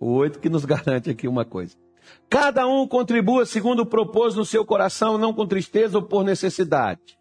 o 0.00 0.12
8 0.12 0.38
que 0.38 0.48
nos 0.48 0.64
garante 0.64 1.10
aqui 1.10 1.28
uma 1.28 1.44
coisa. 1.44 1.76
Cada 2.28 2.66
um 2.66 2.86
contribua 2.86 3.46
segundo 3.46 3.86
propôs 3.86 4.34
no 4.34 4.44
seu 4.44 4.64
coração, 4.64 5.16
não 5.16 5.32
com 5.32 5.46
tristeza 5.46 5.98
ou 5.98 6.04
por 6.04 6.24
necessidade. 6.24 7.18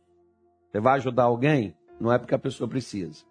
Você 0.72 0.80
vai 0.80 0.96
ajudar 0.96 1.24
alguém? 1.24 1.76
Não 2.00 2.12
é 2.12 2.18
porque 2.18 2.36
a 2.36 2.40
pessoa 2.40 2.68
precisa. 2.68 3.24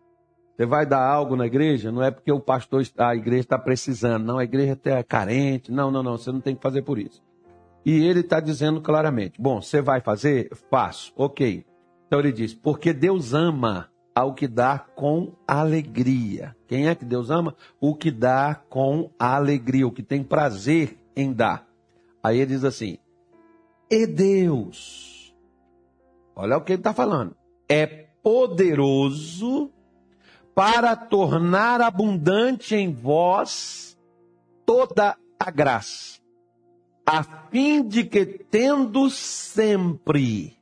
Você 0.56 0.66
vai 0.66 0.86
dar 0.86 1.02
algo 1.04 1.34
na 1.34 1.46
igreja? 1.46 1.90
Não 1.90 2.02
é 2.02 2.10
porque 2.10 2.30
o 2.30 2.40
pastor, 2.40 2.82
a 2.98 3.14
igreja 3.16 3.40
está 3.40 3.58
precisando. 3.58 4.24
Não, 4.24 4.38
a 4.38 4.44
igreja 4.44 4.78
é 4.84 5.02
carente. 5.02 5.72
Não, 5.72 5.90
não, 5.90 6.02
não. 6.02 6.16
Você 6.16 6.30
não 6.30 6.40
tem 6.40 6.54
que 6.54 6.62
fazer 6.62 6.82
por 6.82 6.98
isso. 6.98 7.22
E 7.84 8.06
ele 8.06 8.20
está 8.20 8.38
dizendo 8.38 8.80
claramente: 8.80 9.40
bom, 9.40 9.60
você 9.60 9.80
vai 9.80 10.00
fazer? 10.00 10.50
Faço. 10.70 11.12
Ok. 11.16 11.64
Então 12.12 12.20
ele 12.20 12.30
diz: 12.30 12.52
porque 12.52 12.92
Deus 12.92 13.32
ama 13.32 13.90
ao 14.14 14.34
que 14.34 14.46
dá 14.46 14.78
com 14.78 15.32
alegria. 15.48 16.54
Quem 16.68 16.86
é 16.86 16.94
que 16.94 17.06
Deus 17.06 17.30
ama? 17.30 17.56
O 17.80 17.94
que 17.94 18.10
dá 18.10 18.54
com 18.68 19.10
alegria, 19.18 19.86
o 19.86 19.90
que 19.90 20.02
tem 20.02 20.22
prazer 20.22 20.98
em 21.16 21.32
dar. 21.32 21.66
Aí 22.22 22.36
ele 22.36 22.52
diz 22.52 22.64
assim: 22.64 22.98
e 23.90 24.06
Deus, 24.06 25.34
olha 26.36 26.58
o 26.58 26.60
que 26.60 26.72
ele 26.72 26.80
está 26.80 26.92
falando, 26.92 27.34
é 27.66 27.86
poderoso 28.22 29.70
para 30.54 30.94
tornar 30.94 31.80
abundante 31.80 32.74
em 32.74 32.92
vós 32.92 33.98
toda 34.66 35.16
a 35.40 35.50
graça, 35.50 36.20
a 37.06 37.22
fim 37.50 37.82
de 37.82 38.04
que, 38.04 38.26
tendo 38.26 39.08
sempre 39.08 40.60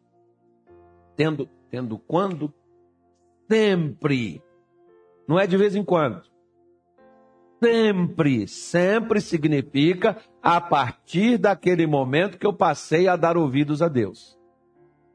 Tendo, 1.17 1.49
tendo 1.71 1.99
quando? 1.99 2.53
Sempre. 3.51 4.43
Não 5.27 5.39
é 5.39 5.47
de 5.47 5.57
vez 5.57 5.75
em 5.75 5.85
quando. 5.85 6.23
Sempre. 7.63 8.49
Sempre 8.49 9.21
significa 9.21 10.17
a 10.43 10.61
partir 10.61 11.37
daquele 11.37 11.87
momento 11.87 12.39
que 12.39 12.47
eu 12.47 12.53
passei 12.53 13.07
a 13.07 13.17
dar 13.17 13.37
ouvidos 13.37 13.83
a 13.83 13.89
Deus. 13.89 14.39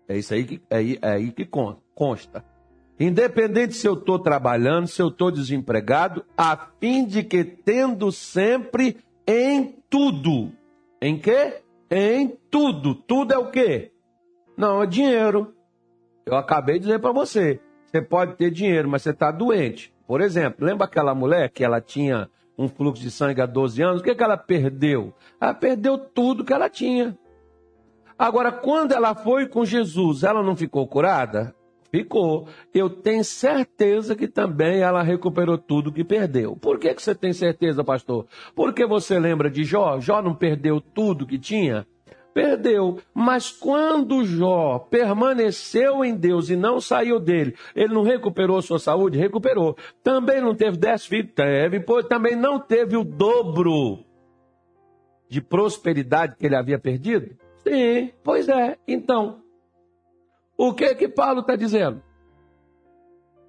É 0.08 0.18
isso 0.18 0.34
aí 0.34 0.44
que, 0.44 0.62
é, 0.70 0.94
é 1.02 1.12
aí 1.14 1.32
que 1.32 1.50
consta. 1.96 2.46
Independente 3.00 3.74
se 3.74 3.88
eu 3.88 3.96
estou 3.96 4.20
trabalhando, 4.20 4.88
se 4.88 5.02
eu 5.02 5.10
estou 5.10 5.32
desempregado, 5.32 6.24
a 6.38 6.56
fim 6.80 7.06
de 7.06 7.24
que 7.24 7.44
tendo 7.44 8.12
sempre 8.12 8.98
em 9.28 9.76
tudo. 9.90 10.52
Em 11.02 11.18
quê? 11.18 11.62
Em 11.90 12.38
tudo. 12.50 12.96
Tudo 12.96 13.34
é 13.34 13.38
o 13.38 13.50
quê? 13.50 13.92
Não, 14.56 14.82
é 14.82 14.86
dinheiro. 14.86 15.55
Eu 16.26 16.36
acabei 16.36 16.80
de 16.80 16.86
dizer 16.86 17.00
para 17.00 17.12
você. 17.12 17.60
Você 17.86 18.02
pode 18.02 18.36
ter 18.36 18.50
dinheiro, 18.50 18.90
mas 18.90 19.04
você 19.04 19.12
está 19.12 19.30
doente. 19.30 19.94
Por 20.08 20.22
exemplo, 20.22 20.66
lembra 20.66 20.86
aquela 20.86 21.14
mulher 21.14 21.50
que 21.50 21.64
ela 21.64 21.80
tinha 21.80 22.28
um 22.58 22.68
fluxo 22.68 23.04
de 23.04 23.12
sangue 23.12 23.42
há 23.42 23.46
12 23.46 23.82
anos? 23.84 24.02
O 24.02 24.04
que, 24.04 24.16
que 24.16 24.24
ela 24.24 24.36
perdeu? 24.36 25.14
Ela 25.40 25.54
perdeu 25.54 25.98
tudo 25.98 26.44
que 26.44 26.52
ela 26.52 26.68
tinha. 26.68 27.16
Agora, 28.18 28.52
quando 28.52 28.94
ela 28.94 29.14
foi 29.14 29.48
com 29.48 29.64
Jesus, 29.64 30.24
ela 30.24 30.42
não 30.42 30.56
ficou 30.56 30.88
curada? 30.88 31.54
Ficou. 31.92 32.48
Eu 32.74 32.90
tenho 32.90 33.24
certeza 33.24 34.16
que 34.16 34.28
também 34.28 34.80
ela 34.80 35.04
recuperou 35.04 35.58
tudo 35.58 35.92
que 35.92 36.04
perdeu. 36.04 36.56
Por 36.56 36.80
que, 36.80 36.94
que 36.94 37.02
você 37.02 37.14
tem 37.14 37.34
certeza, 37.34 37.84
pastor? 37.84 38.26
Porque 38.56 38.86
você 38.86 39.20
lembra 39.20 39.50
de 39.50 39.64
Jó? 39.64 40.00
Jó 40.00 40.24
não 40.24 40.34
perdeu 40.34 40.82
tudo 40.82 41.28
que 41.28 41.38
tinha? 41.38 41.86
Perdeu. 42.36 43.00
Mas 43.14 43.50
quando 43.50 44.26
Jó 44.26 44.78
permaneceu 44.78 46.04
em 46.04 46.14
Deus 46.14 46.50
e 46.50 46.56
não 46.58 46.82
saiu 46.82 47.18
dele, 47.18 47.56
ele 47.74 47.94
não 47.94 48.04
recuperou 48.04 48.62
sua 48.62 48.78
saúde? 48.78 49.18
Recuperou. 49.18 49.78
Também 50.04 50.42
não 50.42 50.54
teve 50.54 50.76
dez 50.76 51.06
filhos? 51.06 51.32
Teve. 51.34 51.80
Pois 51.80 52.06
também 52.06 52.36
não 52.36 52.60
teve 52.60 52.98
o 52.98 53.06
dobro 53.06 54.04
de 55.30 55.40
prosperidade 55.40 56.36
que 56.36 56.46
ele 56.46 56.58
havia 56.58 56.78
perdido? 56.78 57.38
Sim, 57.66 58.12
pois 58.22 58.50
é. 58.50 58.78
Então, 58.86 59.42
o 60.58 60.74
que 60.74 60.94
que 60.94 61.08
Paulo 61.08 61.40
está 61.40 61.56
dizendo? 61.56 62.04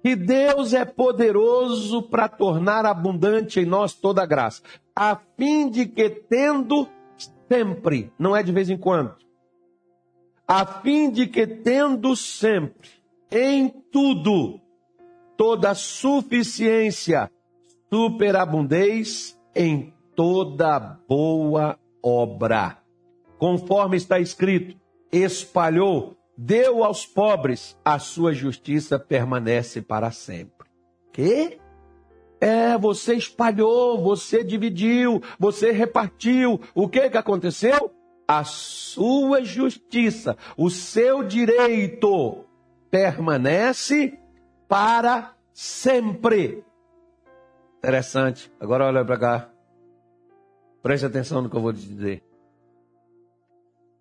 Que 0.01 0.15
Deus 0.15 0.73
é 0.73 0.85
poderoso 0.85 2.03
para 2.03 2.29
tornar 2.29 2.85
abundante 2.85 3.59
em 3.59 3.65
nós 3.65 3.93
toda 3.93 4.25
graça, 4.25 4.63
a 4.95 5.17
fim 5.37 5.69
de 5.69 5.87
que 5.87 6.09
tendo 6.09 6.87
sempre, 7.47 8.11
não 8.17 8.35
é 8.35 8.43
de 8.43 8.51
vez 8.51 8.69
em 8.69 8.77
quando, 8.77 9.15
a 10.47 10.65
fim 10.65 11.11
de 11.11 11.27
que 11.27 11.45
tendo 11.45 12.15
sempre, 12.15 12.89
em 13.29 13.69
tudo, 13.91 14.59
toda 15.35 15.75
suficiência, 15.75 17.29
superabundez 17.91 19.37
em 19.53 19.93
toda 20.15 20.79
boa 21.07 21.77
obra. 22.01 22.77
Conforme 23.37 23.97
está 23.97 24.19
escrito, 24.19 24.77
espalhou, 25.11 26.15
deu 26.37 26.83
aos 26.83 27.05
pobres, 27.05 27.77
a 27.83 27.99
sua 27.99 28.33
justiça 28.33 28.97
permanece 28.97 29.81
para 29.81 30.11
sempre. 30.11 30.67
Que? 31.11 31.59
É, 32.39 32.77
você 32.77 33.15
espalhou, 33.15 34.01
você 34.01 34.43
dividiu, 34.43 35.21
você 35.39 35.71
repartiu. 35.71 36.61
O 36.75 36.87
que 36.87 37.09
que 37.09 37.17
aconteceu? 37.17 37.91
A 38.27 38.43
sua 38.43 39.43
justiça, 39.43 40.37
o 40.55 40.69
seu 40.69 41.23
direito 41.23 42.45
permanece 42.91 44.19
para 44.67 45.35
sempre. 45.53 46.63
Interessante. 47.77 48.51
Agora 48.59 48.85
olha 48.85 49.05
para 49.05 49.17
cá. 49.17 49.49
Preste 50.83 51.05
atenção 51.05 51.41
no 51.41 51.49
que 51.49 51.55
eu 51.55 51.61
vou 51.61 51.73
te 51.73 51.87
dizer. 51.87 52.23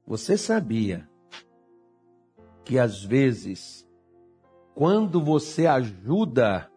Você 0.06 0.36
sabia 0.36 1.08
que 2.64 2.78
às 2.78 3.02
vezes, 3.02 3.88
quando 4.74 5.22
você 5.22 5.66
ajuda 5.66 6.70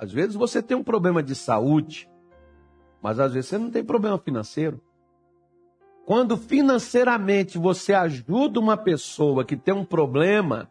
às 0.00 0.10
vezes 0.10 0.34
você 0.34 0.62
tem 0.62 0.74
um 0.74 0.82
problema 0.82 1.22
de 1.22 1.34
saúde, 1.34 2.10
mas 3.02 3.20
às 3.20 3.34
vezes 3.34 3.50
você 3.50 3.58
não 3.58 3.70
tem 3.70 3.84
problema 3.84 4.16
financeiro. 4.16 4.80
Quando 6.06 6.38
financeiramente 6.38 7.58
você 7.58 7.92
ajuda 7.92 8.58
uma 8.58 8.78
pessoa 8.78 9.44
que 9.44 9.58
tem 9.58 9.74
um 9.74 9.84
problema 9.84 10.70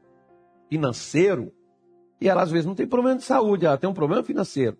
financeiro, 0.68 1.54
e 2.20 2.28
ela 2.28 2.42
às 2.42 2.50
vezes 2.50 2.66
não 2.66 2.74
tem 2.74 2.88
problema 2.88 3.18
de 3.18 3.24
saúde, 3.24 3.68
ela 3.68 3.78
tem 3.78 3.88
um 3.88 3.94
problema 3.94 4.24
financeiro, 4.24 4.76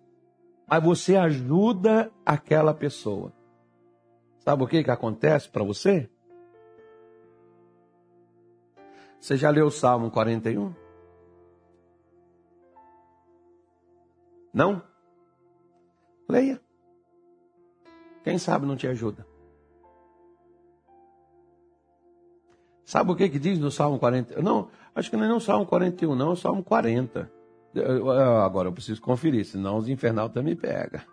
mas 0.66 0.82
você 0.82 1.14
ajuda 1.14 2.10
aquela 2.26 2.74
pessoa. 2.74 3.32
Sabe 4.40 4.64
o 4.64 4.66
que, 4.66 4.82
que 4.82 4.90
acontece 4.90 5.48
para 5.48 5.62
você? 5.62 6.10
Você 9.20 9.36
já 9.36 9.48
leu 9.48 9.66
o 9.66 9.70
Salmo 9.70 10.10
41? 10.10 10.74
Não? 14.52 14.82
Leia. 16.28 16.60
Quem 18.22 18.38
sabe 18.38 18.66
não 18.66 18.76
te 18.76 18.86
ajuda. 18.86 19.26
Sabe 22.84 23.12
o 23.12 23.16
que, 23.16 23.28
que 23.28 23.38
diz 23.38 23.58
no 23.58 23.70
Salmo 23.70 23.98
40? 23.98 24.42
Não, 24.42 24.68
acho 24.94 25.10
que 25.10 25.16
não 25.16 25.24
é 25.24 25.32
o 25.32 25.40
Salmo 25.40 25.64
41, 25.64 26.14
não, 26.14 26.30
é 26.30 26.32
o 26.32 26.36
Salmo 26.36 26.62
40. 26.62 27.30
agora 28.44 28.68
eu 28.68 28.72
preciso 28.72 29.00
conferir, 29.00 29.44
senão 29.44 29.76
os 29.76 29.88
infernal 29.88 30.28
também 30.28 30.54
me 30.54 30.60
pega. 30.60 31.04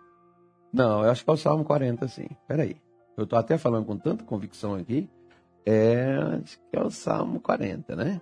Não, 0.72 1.04
eu 1.04 1.10
acho 1.10 1.24
que 1.24 1.30
é 1.30 1.32
o 1.32 1.36
Salmo 1.36 1.64
40, 1.64 2.08
sim. 2.08 2.28
Peraí. 2.46 2.80
Eu 3.16 3.24
estou 3.24 3.38
até 3.38 3.56
falando 3.56 3.86
com 3.86 3.96
tanta 3.96 4.24
convicção 4.24 4.74
aqui. 4.74 5.08
É, 5.64 6.16
acho 6.42 6.58
que 6.58 6.76
é 6.76 6.82
o 6.82 6.90
Salmo 6.90 7.40
40, 7.40 7.94
né? 7.94 8.20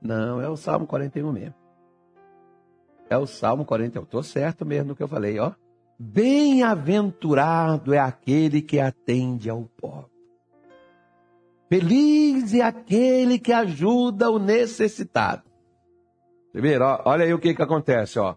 Não, 0.00 0.40
é 0.40 0.48
o 0.48 0.56
Salmo 0.56 0.86
41 0.86 1.32
mesmo. 1.32 1.61
É 3.12 3.18
o 3.18 3.26
Salmo 3.26 3.66
40. 3.66 3.98
Eu 3.98 4.04
estou 4.04 4.22
certo 4.22 4.64
mesmo 4.64 4.88
no 4.88 4.96
que 4.96 5.02
eu 5.02 5.08
falei, 5.08 5.38
ó. 5.38 5.52
Bem-aventurado 5.98 7.92
é 7.92 7.98
aquele 7.98 8.62
que 8.62 8.80
atende 8.80 9.50
ao 9.50 9.68
pobre. 9.78 10.10
Feliz 11.68 12.54
é 12.54 12.62
aquele 12.62 13.38
que 13.38 13.52
ajuda 13.52 14.30
o 14.30 14.38
necessitado. 14.38 15.42
Primeiro, 16.52 16.86
ó, 16.86 17.02
olha 17.04 17.26
aí 17.26 17.34
o 17.34 17.38
que, 17.38 17.52
que 17.52 17.60
acontece, 17.60 18.18
ó. 18.18 18.34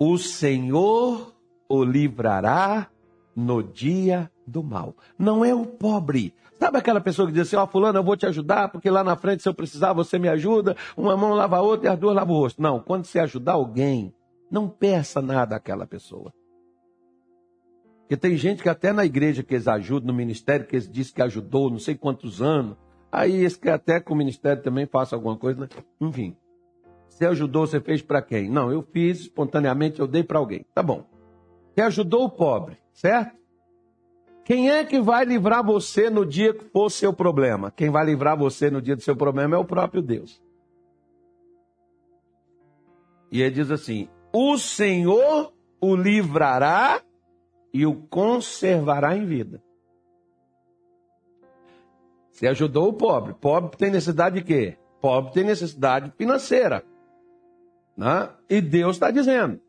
O 0.00 0.18
Senhor 0.18 1.32
o 1.68 1.84
livrará 1.84 2.90
no 3.36 3.62
dia 3.62 4.31
do 4.46 4.62
mal. 4.62 4.96
Não 5.18 5.44
é 5.44 5.54
o 5.54 5.66
pobre, 5.66 6.34
Sabe 6.62 6.78
aquela 6.78 7.00
pessoa 7.00 7.26
que 7.26 7.32
diz 7.32 7.48
assim, 7.48 7.56
ó, 7.56 7.64
oh, 7.64 7.66
fulano, 7.66 7.98
eu 7.98 8.04
vou 8.04 8.16
te 8.16 8.24
ajudar, 8.24 8.68
porque 8.68 8.88
lá 8.88 9.02
na 9.02 9.16
frente, 9.16 9.42
se 9.42 9.48
eu 9.48 9.54
precisar, 9.54 9.92
você 9.92 10.16
me 10.16 10.28
ajuda, 10.28 10.76
uma 10.96 11.16
mão 11.16 11.34
lava 11.34 11.56
a 11.56 11.60
outra 11.60 11.88
e 11.88 11.92
as 11.92 11.98
duas 11.98 12.14
lavam 12.14 12.36
o 12.36 12.38
rosto. 12.38 12.62
Não, 12.62 12.78
quando 12.78 13.04
você 13.04 13.18
ajudar 13.18 13.54
alguém, 13.54 14.14
não 14.48 14.68
peça 14.68 15.20
nada 15.20 15.56
àquela 15.56 15.88
pessoa. 15.88 16.32
Porque 18.02 18.16
tem 18.16 18.36
gente 18.36 18.62
que 18.62 18.68
até 18.68 18.92
na 18.92 19.04
igreja 19.04 19.42
que 19.42 19.54
eles 19.54 19.66
ajudam, 19.66 20.06
no 20.06 20.14
ministério 20.14 20.64
que 20.64 20.76
eles 20.76 20.88
dizem 20.88 21.12
que 21.12 21.22
ajudou 21.22 21.68
não 21.68 21.80
sei 21.80 21.96
quantos 21.96 22.40
anos, 22.40 22.76
aí 23.10 23.34
eles 23.38 23.56
querem 23.56 23.74
até 23.74 23.98
que 23.98 24.12
o 24.12 24.14
ministério 24.14 24.62
também 24.62 24.86
faça 24.86 25.16
alguma 25.16 25.36
coisa, 25.36 25.62
né? 25.62 25.68
enfim. 26.00 26.36
Você 27.08 27.26
ajudou, 27.26 27.66
você 27.66 27.80
fez 27.80 28.02
para 28.02 28.22
quem? 28.22 28.48
Não, 28.48 28.70
eu 28.70 28.82
fiz 28.82 29.22
espontaneamente, 29.22 29.98
eu 29.98 30.06
dei 30.06 30.22
para 30.22 30.38
alguém. 30.38 30.64
Tá 30.72 30.80
bom. 30.80 31.04
Você 31.74 31.80
ajudou 31.80 32.26
o 32.26 32.30
pobre, 32.30 32.78
certo? 32.92 33.41
Quem 34.44 34.70
é 34.70 34.84
que 34.84 35.00
vai 35.00 35.24
livrar 35.24 35.64
você 35.64 36.10
no 36.10 36.26
dia 36.26 36.52
que 36.52 36.64
for 36.64 36.90
seu 36.90 37.12
problema? 37.12 37.70
Quem 37.70 37.90
vai 37.90 38.04
livrar 38.04 38.36
você 38.36 38.70
no 38.70 38.82
dia 38.82 38.96
do 38.96 39.02
seu 39.02 39.14
problema 39.14 39.54
é 39.54 39.58
o 39.58 39.64
próprio 39.64 40.02
Deus. 40.02 40.42
E 43.30 43.40
ele 43.40 43.54
diz 43.54 43.70
assim: 43.70 44.08
O 44.32 44.58
Senhor 44.58 45.52
o 45.80 45.94
livrará 45.94 47.00
e 47.72 47.86
o 47.86 47.94
conservará 47.94 49.16
em 49.16 49.24
vida. 49.24 49.62
Você 52.30 52.46
ajudou 52.48 52.88
o 52.88 52.92
pobre. 52.92 53.34
Pobre 53.34 53.76
tem 53.76 53.90
necessidade 53.90 54.36
de 54.36 54.44
quê? 54.44 54.76
Pobre 55.00 55.32
tem 55.32 55.44
necessidade 55.44 56.12
financeira. 56.16 56.84
Né? 57.96 58.28
E 58.50 58.60
Deus 58.60 58.96
está 58.96 59.10
dizendo: 59.10 59.60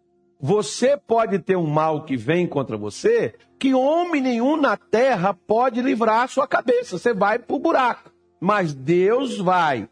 você 0.45 0.97
pode 0.97 1.39
ter 1.39 1.55
um 1.55 1.65
mal 1.65 2.03
que 2.03 2.17
vem 2.17 2.45
contra 2.45 2.75
você, 2.75 3.33
que 3.57 3.73
homem 3.73 4.21
nenhum 4.21 4.57
na 4.57 4.75
terra 4.75 5.33
pode 5.33 5.81
livrar 5.81 6.23
a 6.23 6.27
sua 6.27 6.45
cabeça. 6.45 6.97
Você 6.97 7.13
vai 7.13 7.39
para 7.39 7.55
o 7.55 7.59
buraco. 7.59 8.11
Mas 8.41 8.73
Deus 8.73 9.37
vai 9.37 9.87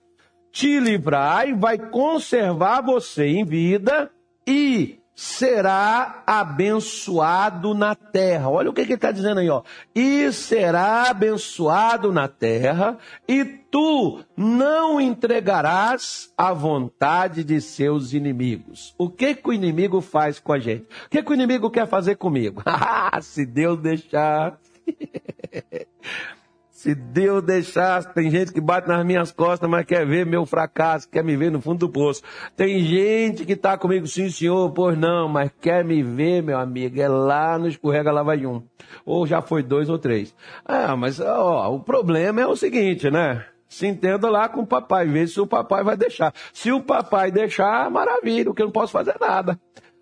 te 0.52 0.78
livrar 0.78 1.48
e 1.48 1.54
vai 1.54 1.78
conservar 1.78 2.82
você 2.82 3.28
em 3.28 3.46
vida 3.46 4.12
e 4.46 5.00
será 5.16 6.24
abençoado 6.26 7.74
na 7.74 7.96
terra. 7.96 8.50
Olha 8.50 8.70
o 8.70 8.74
que, 8.74 8.82
ele 8.82 8.94
está 8.94 9.12
dizendo 9.12 9.40
aí, 9.40 9.50
ó. 9.50 9.62
E 9.94 10.32
será 10.32 11.10
abençoado 11.10 12.12
na 12.12 12.28
terra, 12.28 12.98
e 13.28 13.44
tu 13.44 14.24
não 14.36 15.00
entregarás 15.00 16.32
a 16.38 16.54
vontade 16.54 17.44
de 17.44 17.62
seus 17.62 18.14
inimigos. 18.14 18.96
O 18.98 19.10
que, 19.10 19.36
que 19.36 19.50
o 19.50 19.54
inimigo 19.54 20.02
faz 20.02 20.40
com 20.40 20.54
a 20.54 20.60
gente? 20.60 20.86
O 21.06 21.10
que, 21.10 21.22
que 21.22 21.32
o 21.32 21.34
inimigo 21.34 21.70
quer 21.70 21.88
fazer 21.88 22.16
comigo? 22.16 22.62
Ah, 23.14 23.22
se 23.22 23.46
Deus 23.46 23.80
deixar. 23.80 24.58
Se 26.82 26.96
Deus 26.96 27.44
deixar, 27.44 28.04
tem 28.06 28.32
gente 28.32 28.52
que 28.52 28.60
bate 28.60 28.88
nas 28.88 29.06
minhas 29.06 29.32
costas, 29.32 29.70
mas 29.70 29.86
quer 29.86 30.04
ver 30.04 30.26
meu 30.26 30.48
fracasso, 30.48 31.08
quer 31.08 31.24
me 31.24 31.38
ver 31.38 31.52
no 31.52 31.62
fundo 31.62 31.78
do 31.78 31.90
poço. 31.90 32.24
Tem 32.58 32.80
gente 32.80 33.46
que 33.46 33.54
está 33.54 33.78
comigo, 33.78 34.08
sim, 34.08 34.32
senhor, 34.32 34.72
pois 34.72 34.98
não, 34.98 35.30
mas 35.30 35.52
quer 35.62 35.86
me 35.86 36.02
ver, 36.02 36.42
meu 36.42 36.58
amigo, 36.58 37.00
é 37.00 37.08
lá 37.08 37.56
no 37.60 37.68
escorrega 37.68 38.12
lá 38.12 38.24
vai 38.24 38.48
um. 38.48 38.64
Ou 39.06 39.28
já 39.28 39.44
foi 39.44 39.62
dois 39.62 39.92
ou 39.92 40.00
três. 40.00 40.36
Ah, 40.66 40.96
mas 40.96 41.20
ó, 41.20 41.72
o 41.72 41.80
problema 41.80 42.42
é 42.42 42.48
o 42.48 42.56
seguinte, 42.56 43.12
né? 43.12 43.46
Se 43.70 43.86
entenda 43.86 44.28
lá 44.28 44.50
com 44.50 44.62
o 44.62 44.68
papai, 44.68 45.06
vê 45.06 45.28
se 45.28 45.40
o 45.40 45.46
papai 45.46 45.84
vai 45.84 45.96
deixar. 45.96 46.34
Se 46.52 46.72
o 46.72 46.82
papai 46.82 47.32
deixar, 47.32 47.92
maravilha, 47.92 48.46
porque 48.46 48.64
eu 48.64 48.66
não 48.66 48.74
posso 48.74 48.92
fazer 48.92 49.18
nada. 49.22 49.56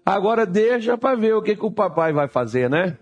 Agora 0.06 0.46
deixa 0.46 0.98
para 0.98 1.18
ver 1.18 1.34
o 1.34 1.42
que, 1.42 1.58
que 1.58 1.66
o 1.66 1.72
papai 1.74 2.14
vai 2.14 2.30
fazer, 2.30 2.70
né? 2.70 2.98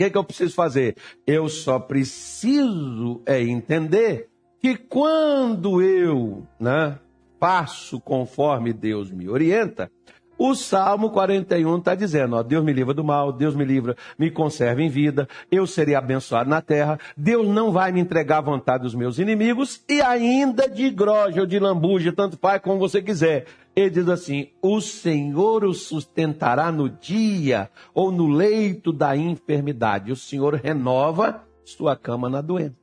Que, 0.00 0.08
que 0.08 0.16
eu 0.16 0.24
preciso 0.24 0.54
fazer? 0.54 0.96
Eu 1.26 1.46
só 1.46 1.78
preciso 1.78 3.20
é 3.26 3.38
entender 3.42 4.30
que 4.58 4.74
quando 4.74 5.82
eu 5.82 6.46
né, 6.58 6.98
faço 7.38 8.00
conforme 8.00 8.72
Deus 8.72 9.10
me 9.10 9.28
orienta, 9.28 9.92
o 10.40 10.54
Salmo 10.54 11.10
41 11.10 11.76
está 11.76 11.94
dizendo: 11.94 12.34
ó, 12.34 12.42
Deus 12.42 12.64
me 12.64 12.72
livra 12.72 12.94
do 12.94 13.04
mal, 13.04 13.30
Deus 13.30 13.54
me 13.54 13.62
livra, 13.62 13.94
me 14.18 14.30
conserva 14.30 14.80
em 14.80 14.88
vida, 14.88 15.28
eu 15.52 15.66
serei 15.66 15.94
abençoado 15.94 16.48
na 16.48 16.62
terra, 16.62 16.98
Deus 17.14 17.46
não 17.46 17.70
vai 17.70 17.92
me 17.92 18.00
entregar 18.00 18.38
à 18.38 18.40
vontade 18.40 18.84
dos 18.84 18.94
meus 18.94 19.18
inimigos, 19.18 19.84
e 19.86 20.00
ainda 20.00 20.66
de 20.66 20.88
groja 20.88 21.42
ou 21.42 21.46
de 21.46 21.58
lambuja, 21.58 22.10
tanto 22.10 22.38
faz 22.38 22.62
como 22.62 22.78
você 22.78 23.02
quiser. 23.02 23.44
Ele 23.76 23.90
diz 23.90 24.08
assim: 24.08 24.48
o 24.62 24.80
Senhor 24.80 25.62
o 25.62 25.74
sustentará 25.74 26.72
no 26.72 26.88
dia 26.88 27.68
ou 27.92 28.10
no 28.10 28.26
leito 28.26 28.94
da 28.94 29.14
enfermidade. 29.14 30.10
O 30.10 30.16
Senhor 30.16 30.54
renova 30.54 31.44
sua 31.66 31.94
cama 31.94 32.30
na 32.30 32.40
doença. 32.40 32.80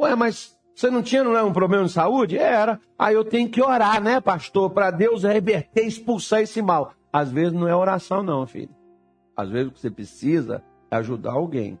Ué, 0.00 0.14
mas 0.16 0.53
você 0.74 0.90
não 0.90 1.02
tinha 1.02 1.22
não 1.22 1.36
é, 1.36 1.42
um 1.42 1.52
problema 1.52 1.84
de 1.84 1.92
saúde? 1.92 2.36
Era. 2.36 2.80
Aí 2.98 3.14
eu 3.14 3.24
tenho 3.24 3.48
que 3.48 3.62
orar, 3.62 4.02
né, 4.02 4.20
pastor, 4.20 4.70
para 4.70 4.90
Deus 4.90 5.22
reverter, 5.22 5.86
expulsar 5.86 6.40
esse 6.40 6.60
mal. 6.60 6.92
Às 7.12 7.30
vezes 7.30 7.52
não 7.52 7.68
é 7.68 7.74
oração, 7.74 8.22
não, 8.22 8.46
filho. 8.46 8.74
Às 9.36 9.50
vezes 9.50 9.68
o 9.68 9.72
que 9.72 9.80
você 9.80 9.90
precisa 9.90 10.64
é 10.90 10.96
ajudar 10.96 11.32
alguém. 11.32 11.80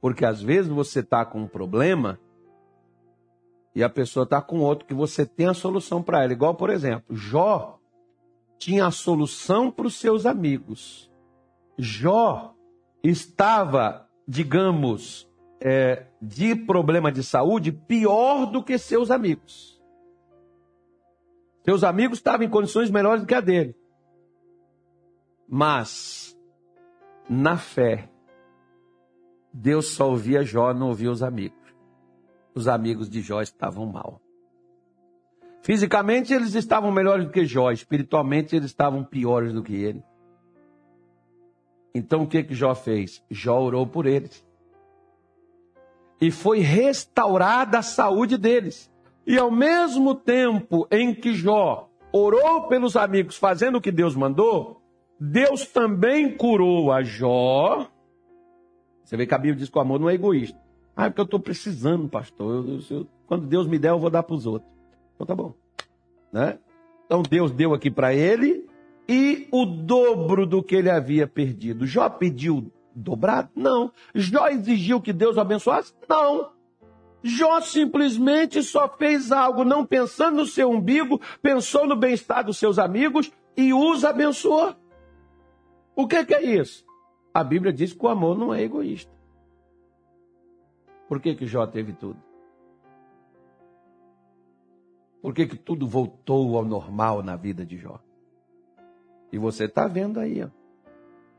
Porque 0.00 0.24
às 0.24 0.40
vezes 0.40 0.70
você 0.70 1.00
está 1.00 1.24
com 1.24 1.40
um 1.40 1.48
problema 1.48 2.18
e 3.74 3.82
a 3.82 3.88
pessoa 3.88 4.24
está 4.24 4.40
com 4.40 4.60
outro 4.60 4.86
que 4.86 4.94
você 4.94 5.24
tem 5.26 5.46
a 5.46 5.54
solução 5.54 6.02
para 6.02 6.22
ela. 6.22 6.32
Igual, 6.32 6.54
por 6.54 6.70
exemplo, 6.70 7.16
Jó 7.16 7.78
tinha 8.58 8.86
a 8.86 8.90
solução 8.92 9.70
para 9.70 9.86
os 9.86 9.96
seus 9.96 10.26
amigos. 10.26 11.10
Jó 11.76 12.54
estava, 13.02 14.08
digamos, 14.28 15.28
é, 15.64 16.06
de 16.20 16.56
problema 16.56 17.12
de 17.12 17.22
saúde 17.22 17.70
pior 17.70 18.46
do 18.46 18.64
que 18.64 18.76
seus 18.76 19.12
amigos. 19.12 19.80
Seus 21.64 21.84
amigos 21.84 22.18
estavam 22.18 22.44
em 22.44 22.50
condições 22.50 22.90
melhores 22.90 23.22
do 23.22 23.28
que 23.28 23.34
a 23.34 23.40
dele. 23.40 23.76
Mas, 25.48 26.36
na 27.28 27.56
fé, 27.56 28.10
Deus 29.52 29.92
só 29.92 30.10
ouvia 30.10 30.42
Jó, 30.42 30.74
não 30.74 30.88
ouvia 30.88 31.12
os 31.12 31.22
amigos. 31.22 31.62
Os 32.54 32.66
amigos 32.66 33.08
de 33.08 33.20
Jó 33.20 33.40
estavam 33.40 33.86
mal. 33.86 34.20
Fisicamente 35.62 36.34
eles 36.34 36.54
estavam 36.54 36.90
melhores 36.90 37.24
do 37.24 37.30
que 37.30 37.44
Jó, 37.44 37.70
espiritualmente 37.70 38.56
eles 38.56 38.66
estavam 38.66 39.04
piores 39.04 39.52
do 39.52 39.62
que 39.62 39.76
ele. 39.76 40.02
Então 41.94 42.22
o 42.22 42.26
que 42.26 42.42
que 42.42 42.54
Jó 42.54 42.74
fez? 42.74 43.24
Jó 43.30 43.60
orou 43.60 43.86
por 43.86 44.06
eles 44.06 44.44
e 46.22 46.30
foi 46.30 46.60
restaurada 46.60 47.80
a 47.80 47.82
saúde 47.82 48.38
deles. 48.38 48.88
E 49.26 49.36
ao 49.36 49.50
mesmo 49.50 50.14
tempo 50.14 50.86
em 50.88 51.12
que 51.12 51.34
Jó 51.34 51.88
orou 52.12 52.68
pelos 52.68 52.96
amigos, 52.96 53.36
fazendo 53.36 53.78
o 53.78 53.80
que 53.80 53.90
Deus 53.90 54.14
mandou, 54.14 54.80
Deus 55.18 55.66
também 55.66 56.30
curou 56.36 56.92
a 56.92 57.02
Jó. 57.02 57.88
Você 59.02 59.16
vê 59.16 59.26
que 59.26 59.34
a 59.34 59.38
Bíblia 59.38 59.56
diz 59.56 59.68
que 59.68 59.76
o 59.76 59.80
amor 59.80 59.98
não 59.98 60.08
é 60.08 60.14
egoísta. 60.14 60.56
Ah, 60.94 61.06
é 61.06 61.08
porque 61.08 61.22
eu 61.22 61.24
estou 61.24 61.40
precisando, 61.40 62.08
pastor. 62.08 62.68
Eu, 62.68 62.98
eu, 62.98 63.06
quando 63.26 63.48
Deus 63.48 63.66
me 63.66 63.76
der, 63.76 63.90
eu 63.90 63.98
vou 63.98 64.08
dar 64.08 64.22
para 64.22 64.36
os 64.36 64.46
outros. 64.46 64.70
Então 65.16 65.26
tá 65.26 65.34
bom. 65.34 65.52
Né? 66.32 66.56
Então 67.04 67.20
Deus 67.22 67.50
deu 67.50 67.74
aqui 67.74 67.90
para 67.90 68.14
ele 68.14 68.64
e 69.08 69.48
o 69.50 69.64
dobro 69.66 70.46
do 70.46 70.62
que 70.62 70.76
ele 70.76 70.88
havia 70.88 71.26
perdido. 71.26 71.84
Jó 71.84 72.08
pediu 72.08 72.70
dobrado? 72.94 73.50
Não. 73.54 73.92
Jó 74.14 74.48
exigiu 74.48 75.00
que 75.00 75.12
Deus 75.12 75.36
o 75.36 75.40
abençoasse? 75.40 75.94
Não. 76.08 76.52
Jó 77.22 77.60
simplesmente 77.60 78.62
só 78.62 78.88
fez 78.88 79.30
algo, 79.30 79.64
não 79.64 79.86
pensando 79.86 80.38
no 80.38 80.46
seu 80.46 80.70
umbigo, 80.70 81.20
pensou 81.40 81.86
no 81.86 81.94
bem-estar 81.94 82.44
dos 82.44 82.58
seus 82.58 82.78
amigos 82.78 83.30
e 83.56 83.72
os 83.72 84.04
abençoou. 84.04 84.74
O 85.94 86.06
que, 86.08 86.24
que, 86.24 86.34
é 86.34 86.42
isso? 86.42 86.84
A 87.32 87.44
Bíblia 87.44 87.72
diz 87.72 87.92
que 87.92 88.04
o 88.04 88.08
amor 88.08 88.36
não 88.36 88.52
é 88.52 88.62
egoísta. 88.62 89.12
Por 91.08 91.20
que, 91.20 91.34
que 91.34 91.46
Jó 91.46 91.66
teve 91.66 91.92
tudo? 91.92 92.20
Por 95.20 95.32
que, 95.32 95.46
que 95.46 95.56
tudo 95.56 95.86
voltou 95.86 96.56
ao 96.56 96.64
normal 96.64 97.22
na 97.22 97.36
vida 97.36 97.64
de 97.64 97.76
Jó? 97.76 98.00
E 99.30 99.38
você 99.38 99.66
está 99.66 99.86
vendo 99.86 100.18
aí, 100.18 100.42
ó 100.42 100.61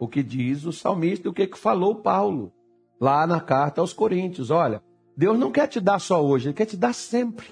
o 0.04 0.08
que 0.08 0.22
diz 0.22 0.66
o 0.66 0.74
salmista 0.74 1.30
o 1.30 1.34
que, 1.34 1.48
que 1.48 1.58
falou 1.58 1.96
Paulo 1.96 2.52
lá 3.00 3.26
na 3.26 3.40
carta 3.40 3.80
aos 3.80 3.94
Coríntios. 3.94 4.52
Olha, 4.52 4.84
Deus 5.16 5.40
não 5.40 5.52
quer 5.52 5.68
te 5.68 5.80
dar 5.80 6.00
só 6.00 6.24
hoje, 6.24 6.48
Ele 6.48 6.54
quer 6.54 6.66
te 6.66 6.76
dar 6.76 6.94
sempre. 6.94 7.48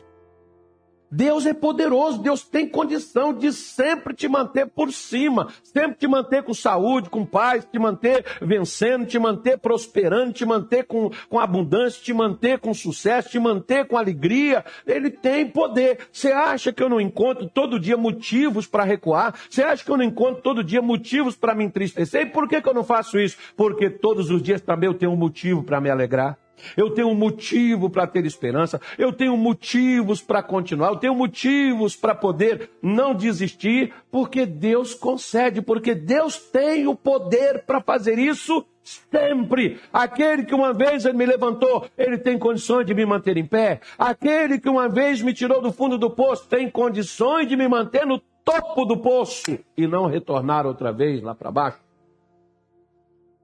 Deus 1.12 1.46
é 1.46 1.54
poderoso, 1.54 2.20
Deus 2.20 2.44
tem 2.44 2.66
condição 2.66 3.34
de 3.34 3.52
sempre 3.52 4.14
te 4.14 4.30
manter 4.30 4.66
por 4.66 4.94
cima, 4.94 5.50
sempre 5.62 5.98
te 5.98 6.08
manter 6.08 6.42
com 6.42 6.54
saúde, 6.54 7.10
com 7.10 7.26
paz, 7.26 7.68
te 7.70 7.78
manter 7.78 8.24
vencendo, 8.42 9.06
te 9.06 9.20
manter 9.20 9.58
prosperando, 9.58 10.32
te 10.32 10.46
manter 10.46 10.86
com, 10.86 11.12
com 11.30 11.38
abundância, 11.38 12.02
te 12.02 12.14
manter 12.14 12.60
com 12.60 12.74
sucesso, 12.74 13.30
te 13.30 13.40
manter 13.40 13.86
com 13.88 13.98
alegria. 13.98 14.64
Ele 14.88 15.10
tem 15.10 15.46
poder. 15.46 16.00
Você 16.14 16.32
acha 16.32 16.72
que 16.72 16.82
eu 16.82 16.88
não 16.88 17.02
encontro 17.02 17.46
todo 17.50 17.80
dia 17.80 17.98
motivos 17.98 18.66
para 18.66 18.86
recuar? 18.86 19.36
Você 19.50 19.62
acha 19.62 19.84
que 19.84 19.92
eu 19.92 19.98
não 19.98 20.06
encontro 20.06 20.42
todo 20.42 20.64
dia 20.64 20.82
motivos 20.82 21.36
para 21.36 21.54
me 21.54 21.66
entristecer? 21.66 22.22
E 22.22 22.30
por 22.30 22.48
que, 22.48 22.62
que 22.62 22.70
eu 22.70 22.74
não 22.74 22.86
faço 22.86 23.20
isso? 23.20 23.38
Porque 23.58 23.90
todos 23.90 24.30
os 24.30 24.42
dias 24.42 24.62
também 24.62 24.88
eu 24.88 24.94
tenho 24.94 25.12
um 25.12 25.18
motivo 25.18 25.62
para 25.62 25.82
me 25.82 25.90
alegrar. 25.90 26.41
Eu 26.76 26.92
tenho 26.92 27.14
motivo 27.16 27.90
para 27.90 28.06
ter 28.06 28.26
esperança, 28.26 28.80
eu 28.98 29.12
tenho 29.12 29.36
motivos 29.36 30.22
para 30.22 30.44
continuar, 30.44 30.90
eu 30.90 30.96
tenho 30.98 31.16
motivos 31.16 31.96
para 31.96 32.14
poder 32.14 32.70
não 32.82 33.14
desistir, 33.14 33.94
porque 34.12 34.46
Deus 34.46 34.94
concede, 34.94 35.62
porque 35.62 35.96
Deus 35.96 36.38
tem 36.38 36.88
o 36.88 36.96
poder 36.96 37.64
para 37.66 37.82
fazer 37.82 38.20
isso 38.20 38.66
sempre. 38.84 39.80
Aquele 39.92 40.44
que 40.44 40.56
uma 40.56 40.74
vez 40.74 41.06
me 41.14 41.26
levantou, 41.26 41.88
ele 41.98 42.18
tem 42.18 42.38
condições 42.38 42.86
de 42.86 42.94
me 42.94 43.06
manter 43.06 43.38
em 43.38 43.46
pé. 43.46 43.82
Aquele 43.98 44.60
que 44.60 44.70
uma 44.70 44.90
vez 44.90 45.22
me 45.22 45.34
tirou 45.34 45.62
do 45.62 45.72
fundo 45.72 45.98
do 45.98 46.10
poço, 46.10 46.48
tem 46.48 46.70
condições 46.70 47.48
de 47.48 47.56
me 47.56 47.68
manter 47.68 48.06
no 48.06 48.20
topo 48.44 48.86
do 48.86 48.98
poço 48.98 49.58
e 49.78 49.88
não 49.88 50.08
retornar 50.08 50.66
outra 50.66 50.92
vez 50.92 51.22
lá 51.22 51.36
para 51.36 51.52
baixo. 51.52 51.80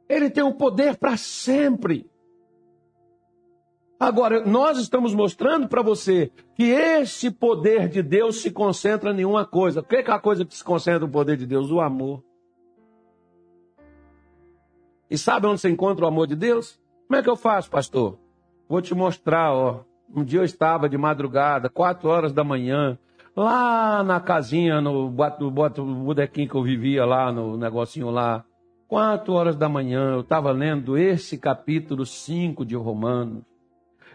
Ele 0.10 0.30
tem 0.30 0.44
o 0.44 0.54
poder 0.54 0.98
para 0.98 1.18
sempre. 1.18 2.10
Agora, 4.00 4.46
nós 4.46 4.78
estamos 4.78 5.16
mostrando 5.16 5.68
para 5.68 5.82
você 5.82 6.32
que 6.56 6.66
esse 6.66 7.32
poder 7.32 7.90
de 7.90 8.04
Deus 8.04 8.42
se 8.42 8.52
concentra 8.52 9.12
em 9.12 9.26
uma 9.26 9.44
coisa. 9.44 9.80
O 9.80 9.84
que 9.84 9.96
é 9.96 10.12
a 10.12 10.20
coisa 10.20 10.46
que 10.46 10.56
se 10.56 10.64
concentra 10.64 11.00
no 11.00 11.10
poder 11.10 11.36
de 11.36 11.48
Deus? 11.48 11.72
O 11.72 11.82
amor. 11.82 12.24
E 15.10 15.18
sabe 15.18 15.48
onde 15.48 15.62
você 15.62 15.70
encontra 15.70 16.06
o 16.06 16.08
amor 16.08 16.28
de 16.28 16.36
Deus? 16.36 16.80
Como 17.08 17.20
é 17.20 17.24
que 17.24 17.30
eu 17.30 17.36
faço, 17.36 17.72
pastor? 17.72 18.20
Vou 18.70 18.82
te 18.82 18.94
mostrar, 18.94 19.52
ó. 19.54 19.82
Um 20.14 20.24
dia 20.24 20.40
eu 20.42 20.46
estava 20.46 20.88
de 20.88 20.98
madrugada, 20.98 21.70
quatro 21.70 22.08
horas 22.08 22.32
da 22.32 22.44
manhã, 22.44 22.98
lá 23.36 24.04
na 24.04 24.20
casinha, 24.20 24.80
no, 24.80 25.10
no, 25.10 26.16
que 26.32 26.50
eu 26.54 26.64
vivia 26.64 27.04
lá, 27.04 27.32
no 27.32 27.58
negocinho 27.58 28.10
lá. 28.10 28.46
Quatro 28.88 29.34
horas 29.34 29.56
da 29.56 29.68
manhã, 29.68 30.14
eu 30.14 30.22
estava 30.22 30.52
lendo 30.52 30.98
esse 30.98 31.38
capítulo 31.38 32.06
5 32.06 32.64
de 32.64 32.76
Romanos. 32.76 33.44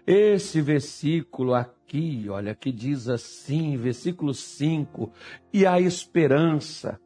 Esse 0.07 0.61
versículo 0.61 1.55
aqui, 1.55 2.27
olha, 2.29 2.55
que 2.55 2.73
diz 2.73 3.09
assim, 3.09 3.77
versículo 3.77 4.35
5: 4.35 5.13
e 5.53 5.65
a 5.65 5.81
esperança 5.81 7.01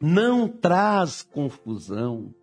não 0.00 0.46
traz 0.46 1.22
confusão. 1.22 2.34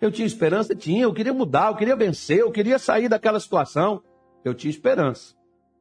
Eu 0.00 0.10
tinha 0.10 0.26
esperança? 0.26 0.74
Tinha, 0.74 1.04
eu 1.04 1.14
queria 1.14 1.32
mudar, 1.32 1.68
eu 1.68 1.76
queria 1.76 1.96
vencer, 1.96 2.38
eu 2.38 2.50
queria 2.50 2.78
sair 2.78 3.08
daquela 3.08 3.40
situação. 3.40 4.02
Eu 4.44 4.54
tinha 4.54 4.70
esperança. 4.70 5.34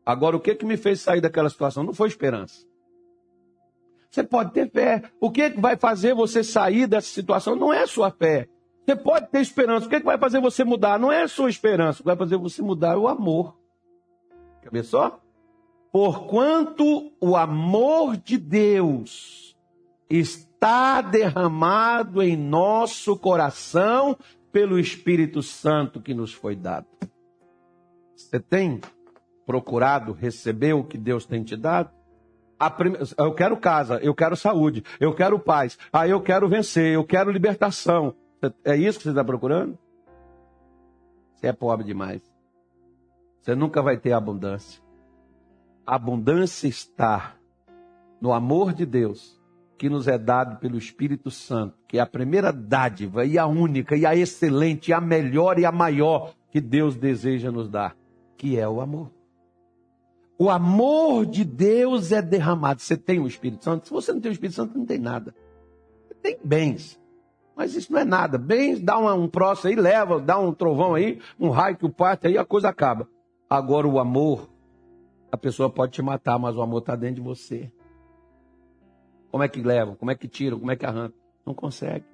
Agora, 0.06 0.36
o 0.36 0.40
que, 0.40 0.56
que 0.56 0.66
me 0.66 0.78
fez 0.78 1.02
sair 1.02 1.22
daquela 1.22 1.50
situação? 1.50 1.84
Não 1.84 1.94
foi 1.94 2.08
esperança. 2.08 2.66
Você 4.10 4.24
pode 4.24 4.54
ter 4.54 4.70
fé. 4.72 5.04
O 5.20 5.30
que 5.30 5.50
vai 5.50 5.76
fazer 5.76 6.14
você 6.14 6.44
sair 6.44 6.88
dessa 6.88 7.08
situação 7.08 7.56
não 7.56 7.74
é 7.74 7.84
a 7.84 7.88
sua 7.88 8.10
fé, 8.12 8.48
você 8.86 8.96
pode 8.96 9.28
ter 9.28 9.42
esperança. 9.42 9.88
O 9.88 9.90
que, 9.90 9.96
é 9.96 10.00
que 10.00 10.06
vai 10.06 10.18
fazer 10.18 10.40
você 10.40 10.64
mudar? 10.64 11.00
Não 11.00 11.12
é 11.12 11.24
a 11.24 11.28
sua 11.28 11.50
esperança. 11.50 12.00
O 12.00 12.04
que 12.04 12.08
vai 12.08 12.16
fazer 12.16 12.38
você 12.38 12.62
mudar 12.62 12.94
é 12.94 12.98
o 12.98 13.08
amor. 13.08 13.58
Quer 14.62 14.70
ver 14.72 14.84
só? 14.84 15.20
Porquanto 15.92 17.12
o 17.20 17.36
amor 17.36 18.16
de 18.18 18.38
Deus 18.38 19.56
está 20.10 21.02
derramado 21.02 22.22
em 22.22 22.38
nosso 22.38 23.18
coração 23.18 24.16
pelo 24.52 24.78
Espírito 24.78 25.42
Santo 25.42 26.00
que 26.00 26.14
nos 26.14 26.32
foi 26.32 26.56
dado. 26.56 26.86
Você 28.16 28.40
tem 28.40 28.80
procurado 29.46 30.14
receber 30.14 30.74
o 30.74 30.84
que 30.84 30.98
Deus 30.98 31.26
tem 31.26 31.44
te 31.44 31.56
dado? 31.56 31.90
Eu 33.18 33.34
quero 33.34 33.58
casa, 33.58 34.00
eu 34.02 34.14
quero 34.14 34.36
saúde, 34.36 34.84
eu 35.00 35.14
quero 35.14 35.38
paz, 35.40 35.78
ah, 35.92 36.08
eu 36.08 36.22
quero 36.22 36.48
vencer, 36.48 36.94
eu 36.94 37.04
quero 37.04 37.32
libertação. 37.32 38.16
É 38.64 38.76
isso 38.76 38.98
que 39.00 39.04
você 39.04 39.10
está 39.10 39.24
procurando? 39.24 39.78
Você 41.36 41.48
é 41.48 41.54
pobre 41.54 41.86
demais. 41.86 42.22
Você 43.42 43.56
nunca 43.56 43.82
vai 43.82 43.98
ter 43.98 44.12
abundância. 44.12 44.82
A 45.86 45.96
abundância 45.96 46.68
está 46.68 47.36
no 48.20 48.34
amor 48.34 48.74
de 48.74 48.86
Deus 48.86 49.40
que 49.78 49.90
nos 49.90 50.08
é 50.08 50.18
dado 50.18 50.58
pelo 50.58 50.78
Espírito 50.78 51.30
Santo, 51.30 51.78
que 51.88 51.98
é 51.98 52.02
a 52.02 52.06
primeira 52.06 52.52
dádiva 52.52 53.26
e 53.26 53.38
a 53.38 53.46
única 53.46 53.96
e 53.96 54.06
a 54.06 54.16
excelente, 54.16 54.90
e 54.90 54.94
a 54.94 55.02
melhor 55.02 55.60
e 55.60 55.66
a 55.66 55.72
maior 55.72 56.34
que 56.50 56.62
Deus 56.62 56.96
deseja 56.96 57.52
nos 57.52 57.70
dar, 57.70 57.96
que 58.38 58.58
é 58.58 58.68
o 58.68 58.80
amor. 58.80 59.12
O 60.38 60.50
amor 60.50 61.26
de 61.26 61.44
Deus 61.46 62.12
é 62.12 62.22
derramado. 62.22 62.82
Você 62.82 62.98
tem 62.98 63.20
o 63.20 63.28
Espírito 63.28 63.64
Santo? 63.64 63.88
Se 63.88 63.94
você 63.94 64.12
não 64.12 64.20
tem 64.20 64.32
o 64.32 64.34
Espírito 64.34 64.56
Santo, 64.56 64.78
não 64.78 64.86
tem 64.86 65.00
nada. 65.00 65.36
Você 66.08 66.14
tem 66.16 66.38
bens. 66.44 67.00
Mas 67.56 67.74
isso 67.76 67.92
não 67.92 68.00
é 68.00 68.06
nada. 68.06 68.38
Bens, 68.38 68.82
dá 68.82 69.00
um, 69.00 69.24
um 69.24 69.28
próximo 69.28 69.70
aí, 69.70 69.76
leva, 69.76 70.20
dá 70.20 70.38
um 70.38 70.54
trovão 70.54 70.94
aí, 70.94 71.20
um 71.40 71.50
raio 71.50 71.78
que 71.78 71.86
o 71.86 71.90
parte 71.90 72.28
aí, 72.28 72.38
a 72.38 72.46
coisa 72.46 72.70
acaba. 72.70 73.08
Agora 73.50 73.88
o 73.88 74.00
amor, 74.00 74.50
a 75.32 75.38
pessoa 75.38 75.70
pode 75.70 75.94
te 75.94 76.02
matar, 76.02 76.38
mas 76.38 76.56
o 76.56 76.62
amor 76.62 76.80
está 76.80 76.96
dentro 76.96 77.16
de 77.16 77.22
você. 77.22 77.72
Como 79.32 79.44
é 79.44 79.48
que 79.48 79.62
levam? 79.62 79.96
Como 79.96 80.12
é 80.12 80.16
que 80.16 80.28
tiram? 80.28 80.60
Como 80.60 80.72
é 80.72 80.76
que 80.76 80.86
arrancam? 80.86 81.18
Não 81.46 81.54
consegue. 81.54 82.06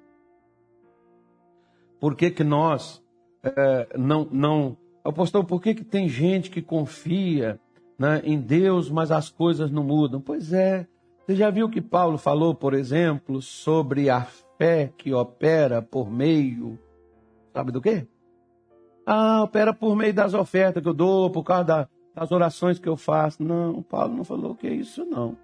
Por 2.00 2.16
que, 2.16 2.30
que 2.30 2.44
nós 2.44 3.02
é, 3.42 3.88
não, 3.98 4.26
não. 4.30 4.76
Apostol, 5.04 5.44
por 5.44 5.60
que, 5.60 5.74
que 5.74 5.84
tem 5.84 6.08
gente 6.08 6.48
que 6.48 6.62
confia 6.62 7.58
né, 7.98 8.22
em 8.24 8.38
Deus, 8.38 8.88
mas 8.88 9.10
as 9.10 9.28
coisas 9.28 9.70
não 9.70 9.82
mudam? 9.82 10.20
Pois 10.20 10.52
é. 10.52 10.86
Você 11.26 11.36
já 11.36 11.50
viu 11.50 11.68
que 11.68 11.80
Paulo 11.80 12.18
falou, 12.18 12.54
por 12.54 12.74
exemplo, 12.74 13.40
sobre 13.40 14.10
a 14.10 14.26
fé 14.62 14.92
que 14.96 15.12
opera 15.12 15.82
por 15.82 16.08
meio. 16.08 16.78
Sabe 17.52 17.72
do 17.72 17.80
quê? 17.80 18.06
Ah, 19.04 19.42
opera 19.42 19.74
por 19.74 19.96
meio 19.96 20.14
das 20.14 20.34
ofertas 20.34 20.80
que 20.80 20.88
eu 20.88 20.94
dou, 20.94 21.30
por 21.30 21.42
causa 21.42 21.64
da, 21.64 21.88
das 22.14 22.30
orações 22.30 22.78
que 22.78 22.88
eu 22.88 22.96
faço. 22.96 23.42
Não, 23.42 23.82
Paulo 23.82 24.14
não 24.14 24.22
falou 24.22 24.54
que 24.54 24.68
é 24.68 24.72
isso, 24.72 25.04
não. 25.04 25.36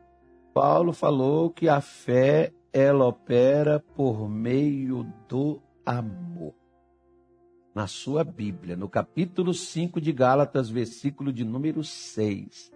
Paulo 0.55 0.93
falou 0.93 1.51
que 1.51 1.69
a 1.69 1.81
fé, 1.81 2.53
ela 2.73 3.07
opera 3.07 3.81
por 3.97 4.29
meio 4.29 5.05
do 5.29 5.61
amor. 5.85 6.55
Na 7.75 7.89
sua 7.89 8.23
Bíblia, 8.23 8.77
no 8.77 8.89
capítulo 8.89 9.53
5 9.53 10.01
de 10.01 10.13
Gálatas, 10.13 10.71
versículo 10.71 11.33
de 11.33 11.45
número 11.45 11.83
6. 11.83 12.73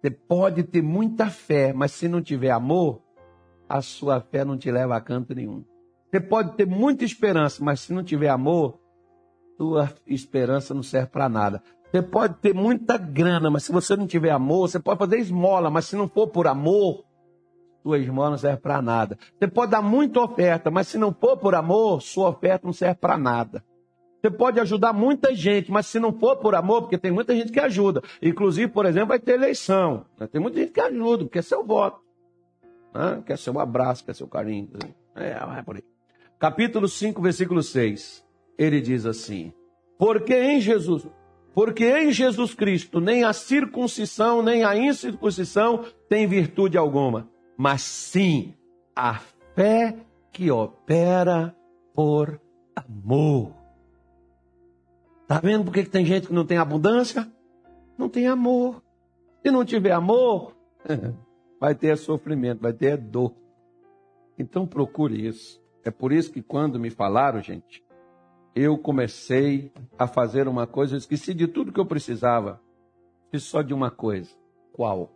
Você 0.00 0.10
pode 0.10 0.64
ter 0.64 0.82
muita 0.82 1.30
fé, 1.30 1.72
mas 1.72 1.92
se 1.92 2.08
não 2.08 2.20
tiver 2.20 2.50
amor, 2.50 3.00
a 3.70 3.80
sua 3.80 4.20
fé 4.20 4.44
não 4.44 4.58
te 4.58 4.68
leva 4.68 4.96
a 4.96 5.00
canto 5.00 5.32
nenhum. 5.32 5.64
Você 6.10 6.18
pode 6.18 6.56
ter 6.56 6.66
muita 6.66 7.04
esperança, 7.04 7.62
mas 7.64 7.78
se 7.80 7.92
não 7.92 8.02
tiver 8.02 8.28
amor, 8.28 8.80
sua 9.56 9.88
esperança 10.08 10.74
não 10.74 10.82
serve 10.82 11.06
para 11.06 11.28
nada. 11.28 11.62
Você 11.84 12.02
pode 12.02 12.34
ter 12.38 12.52
muita 12.52 12.98
grana, 12.98 13.48
mas 13.48 13.62
se 13.62 13.70
você 13.70 13.94
não 13.94 14.08
tiver 14.08 14.30
amor, 14.30 14.68
você 14.68 14.80
pode 14.80 14.98
fazer 14.98 15.18
esmola, 15.18 15.70
mas 15.70 15.84
se 15.84 15.94
não 15.94 16.08
for 16.08 16.26
por 16.26 16.48
amor, 16.48 17.04
sua 17.80 17.98
esmola 17.98 18.30
não 18.30 18.38
serve 18.38 18.60
para 18.60 18.82
nada. 18.82 19.16
Você 19.38 19.46
pode 19.46 19.70
dar 19.70 19.82
muita 19.82 20.20
oferta, 20.20 20.68
mas 20.68 20.88
se 20.88 20.98
não 20.98 21.14
for 21.14 21.36
por 21.36 21.54
amor, 21.54 22.02
sua 22.02 22.30
oferta 22.30 22.66
não 22.66 22.72
serve 22.72 22.96
para 22.96 23.16
nada. 23.16 23.64
Você 24.20 24.30
pode 24.30 24.58
ajudar 24.58 24.92
muita 24.92 25.32
gente, 25.32 25.70
mas 25.70 25.86
se 25.86 26.00
não 26.00 26.12
for 26.12 26.36
por 26.36 26.56
amor, 26.56 26.82
porque 26.82 26.98
tem 26.98 27.12
muita 27.12 27.36
gente 27.36 27.52
que 27.52 27.60
ajuda. 27.60 28.02
Inclusive, 28.20 28.70
por 28.70 28.84
exemplo, 28.84 29.10
vai 29.10 29.20
ter 29.20 29.34
eleição. 29.34 30.04
Tem 30.32 30.40
muita 30.40 30.58
gente 30.58 30.72
que 30.72 30.80
ajuda, 30.80 31.28
quer 31.28 31.42
seu 31.42 31.64
voto, 31.64 32.00
né? 32.94 33.22
quer 33.26 33.38
seu 33.38 33.58
abraço, 33.58 34.04
quer 34.04 34.14
seu 34.14 34.26
carinho. 34.26 34.70
É, 35.14 35.34
vai 35.38 35.62
por 35.62 35.76
aí. 35.76 35.84
Capítulo 36.38 36.88
5, 36.88 37.20
versículo 37.20 37.62
6 37.62 38.24
ele 38.60 38.80
diz 38.80 39.06
assim: 39.06 39.52
Porque 39.98 40.34
em 40.34 40.60
Jesus, 40.60 41.06
porque 41.54 41.84
em 41.98 42.12
Jesus 42.12 42.54
Cristo 42.54 43.00
nem 43.00 43.24
a 43.24 43.32
circuncisão 43.32 44.42
nem 44.42 44.64
a 44.64 44.76
incircuncisão 44.76 45.84
tem 46.08 46.26
virtude 46.26 46.76
alguma, 46.76 47.28
mas 47.56 47.80
sim 47.80 48.54
a 48.94 49.18
fé 49.54 49.96
que 50.30 50.50
opera 50.50 51.56
por 51.94 52.38
amor. 52.76 53.54
Tá 55.26 55.40
vendo 55.40 55.64
por 55.64 55.72
que 55.72 55.84
tem 55.84 56.04
gente 56.04 56.26
que 56.26 56.34
não 56.34 56.44
tem 56.44 56.58
abundância? 56.58 57.26
Não 57.96 58.08
tem 58.08 58.26
amor. 58.26 58.82
Se 59.42 59.50
não 59.50 59.64
tiver 59.64 59.92
amor, 59.92 60.54
vai 61.60 61.74
ter 61.74 61.96
sofrimento, 61.98 62.62
vai 62.62 62.72
ter 62.72 62.96
dor. 62.96 63.34
Então 64.38 64.66
procure 64.66 65.26
isso. 65.26 65.60
É 65.84 65.90
por 65.90 66.10
isso 66.10 66.32
que 66.32 66.40
quando 66.40 66.80
me 66.80 66.88
falaram, 66.88 67.40
gente, 67.42 67.84
eu 68.54 68.78
comecei 68.78 69.70
a 69.98 70.06
fazer 70.06 70.48
uma 70.48 70.66
coisa, 70.66 70.94
eu 70.94 70.98
esqueci 70.98 71.34
de 71.34 71.46
tudo 71.46 71.72
que 71.72 71.78
eu 71.78 71.86
precisava. 71.86 72.60
Fiz 73.30 73.44
só 73.44 73.62
de 73.62 73.74
uma 73.74 73.90
coisa. 73.90 74.30
Qual? 74.72 75.12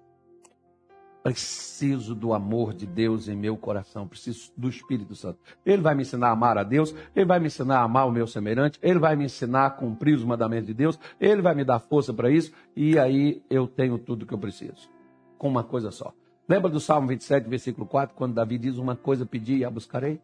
Preciso 1.22 2.14
do 2.14 2.34
amor 2.34 2.74
de 2.74 2.86
Deus 2.86 3.28
em 3.28 3.36
meu 3.36 3.56
coração, 3.56 4.06
preciso 4.06 4.52
do 4.54 4.68
Espírito 4.68 5.14
Santo. 5.14 5.38
Ele 5.64 5.80
vai 5.80 5.94
me 5.94 6.02
ensinar 6.02 6.28
a 6.28 6.32
amar 6.32 6.58
a 6.58 6.62
Deus, 6.62 6.94
ele 7.16 7.24
vai 7.24 7.40
me 7.40 7.46
ensinar 7.46 7.78
a 7.78 7.82
amar 7.82 8.06
o 8.06 8.12
meu 8.12 8.26
semelhante, 8.26 8.78
ele 8.82 8.98
vai 8.98 9.16
me 9.16 9.24
ensinar 9.24 9.66
a 9.66 9.70
cumprir 9.70 10.14
os 10.14 10.22
mandamentos 10.22 10.66
de 10.66 10.74
Deus, 10.74 10.98
ele 11.18 11.40
vai 11.40 11.54
me 11.54 11.64
dar 11.64 11.78
força 11.78 12.12
para 12.12 12.30
isso, 12.30 12.52
e 12.76 12.98
aí 12.98 13.42
eu 13.48 13.66
tenho 13.66 13.98
tudo 13.98 14.26
que 14.26 14.34
eu 14.34 14.38
preciso. 14.38 14.90
Com 15.38 15.48
uma 15.48 15.64
coisa 15.64 15.90
só. 15.90 16.12
Lembra 16.48 16.70
do 16.70 16.78
Salmo 16.78 17.08
27, 17.08 17.48
versículo 17.48 17.86
4, 17.86 18.14
quando 18.14 18.34
Davi 18.34 18.58
diz: 18.58 18.76
Uma 18.76 18.94
coisa 18.94 19.24
pedi 19.24 19.58
e 19.58 19.64
a 19.64 19.70
buscarei? 19.70 20.20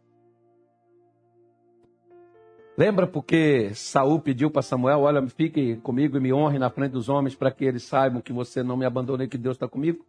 Lembra 2.76 3.06
porque 3.06 3.72
Saul 3.74 4.20
pediu 4.20 4.50
para 4.50 4.62
Samuel: 4.62 5.00
Olha, 5.00 5.26
fique 5.28 5.76
comigo 5.76 6.16
e 6.16 6.20
me 6.20 6.32
honre 6.32 6.58
na 6.58 6.70
frente 6.70 6.92
dos 6.92 7.08
homens 7.08 7.34
para 7.34 7.50
que 7.50 7.64
eles 7.64 7.84
saibam 7.84 8.20
que 8.20 8.32
você 8.32 8.62
não 8.62 8.76
me 8.76 8.84
abandonou 8.84 9.24
e 9.24 9.28
que 9.28 9.38
Deus 9.38 9.56
está 9.56 9.66
comigo? 9.66 10.04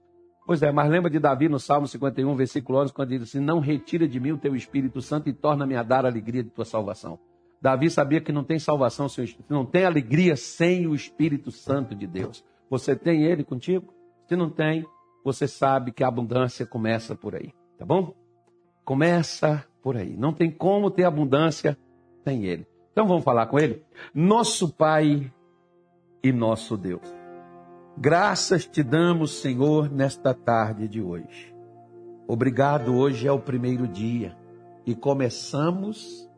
Pois 0.46 0.62
é, 0.62 0.72
mas 0.72 0.90
lembra 0.90 1.10
de 1.10 1.20
Davi 1.20 1.48
no 1.48 1.60
Salmo 1.60 1.88
51, 1.88 2.36
versículo 2.36 2.80
11, 2.80 2.94
quando 2.94 3.10
diz 3.10 3.22
assim: 3.22 3.40
Não 3.40 3.60
retira 3.60 4.08
de 4.08 4.20
mim 4.20 4.32
o 4.32 4.38
teu 4.38 4.54
Espírito 4.54 5.02
Santo 5.02 5.30
e 5.30 5.34
torna-me 5.34 5.76
a 5.76 5.84
dar 5.84 6.06
a 6.06 6.10
alegria 6.10 6.44
de 6.44 6.50
tua 6.50 6.66
salvação. 6.66 7.18
Davi 7.62 7.90
sabia 7.90 8.20
que 8.20 8.32
não 8.32 8.44
tem 8.44 8.58
salvação, 8.58 9.08
não 9.48 9.66
tem 9.66 9.86
alegria 9.86 10.36
sem 10.36 10.88
o 10.88 10.96
Espírito 10.96 11.52
Santo 11.52 11.96
de 11.96 12.08
Deus. 12.08 12.44
Você 12.70 12.96
tem 12.96 13.24
ele 13.24 13.44
contigo? 13.44 13.94
Se 14.28 14.36
não 14.36 14.50
tem, 14.50 14.86
você 15.24 15.48
sabe 15.48 15.92
que 15.92 16.04
a 16.04 16.08
abundância 16.08 16.66
começa 16.66 17.16
por 17.16 17.36
aí, 17.36 17.54
tá 17.78 17.86
bom? 17.86 18.14
Começa 18.84 19.66
por 19.82 19.98
aí. 19.98 20.16
Não 20.18 20.34
tem 20.34 20.50
como 20.52 20.90
ter 20.90 21.04
abundância 21.04 21.78
tem 22.24 22.46
Ele. 22.46 22.68
Então 22.92 23.08
vamos 23.08 23.24
falar 23.24 23.48
com 23.48 23.60
Ele? 23.60 23.84
Nosso 24.14 24.70
Pai 24.70 25.32
e 26.24 26.32
nosso 26.32 26.78
Deus. 26.78 27.02
Graças 27.98 28.66
te 28.66 28.84
damos, 28.84 29.42
Senhor, 29.42 29.92
nesta 29.92 30.34
tarde 30.34 30.88
de 30.88 31.02
hoje. 31.02 31.54
Obrigado, 32.28 32.96
hoje 32.96 33.28
é 33.28 33.32
o 33.32 33.40
primeiro 33.40 33.88
dia 33.88 34.38
e 34.86 34.96
começamos 34.96 36.30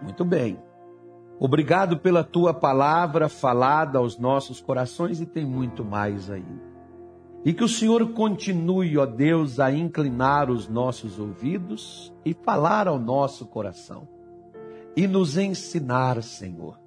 muito 0.00 0.24
bem. 0.24 0.58
Obrigado 1.40 1.98
pela 1.98 2.22
tua 2.22 2.54
palavra 2.54 3.28
falada 3.28 3.98
aos 3.98 4.18
nossos 4.18 4.60
corações 4.60 5.20
e 5.20 5.26
tem 5.26 5.44
muito 5.44 5.84
mais 5.84 6.30
ainda. 6.30 6.73
E 7.44 7.52
que 7.52 7.62
o 7.62 7.68
Senhor 7.68 8.12
continue, 8.12 8.96
ó 8.96 9.04
Deus, 9.04 9.60
a 9.60 9.70
inclinar 9.70 10.50
os 10.50 10.68
nossos 10.68 11.18
ouvidos 11.18 12.12
e 12.24 12.32
falar 12.32 12.88
ao 12.88 12.98
nosso 12.98 13.44
coração 13.46 14.08
e 14.96 15.06
nos 15.06 15.36
ensinar, 15.36 16.22
Senhor, 16.22 16.80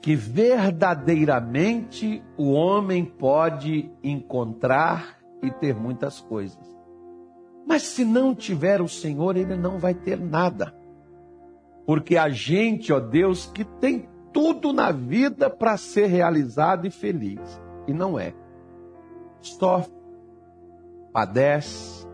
que 0.00 0.16
verdadeiramente 0.16 2.22
o 2.36 2.50
homem 2.52 3.04
pode 3.04 3.90
encontrar 4.02 5.18
e 5.42 5.50
ter 5.50 5.74
muitas 5.74 6.20
coisas. 6.20 6.74
Mas 7.66 7.82
se 7.82 8.04
não 8.04 8.34
tiver 8.34 8.82
o 8.82 8.88
Senhor, 8.88 9.36
ele 9.36 9.56
não 9.56 9.78
vai 9.78 9.94
ter 9.94 10.18
nada. 10.18 10.74
Porque 11.86 12.16
a 12.16 12.28
gente, 12.28 12.92
ó 12.92 12.98
Deus, 12.98 13.46
que 13.46 13.64
tem 13.64 14.08
tudo 14.32 14.72
na 14.72 14.90
vida 14.90 15.48
para 15.48 15.76
ser 15.76 16.06
realizado 16.06 16.84
e 16.86 16.90
feliz, 16.90 17.62
e 17.86 17.94
não 17.94 18.18
é. 18.18 18.34
Sofre, 19.48 19.92
padece, 21.12 22.06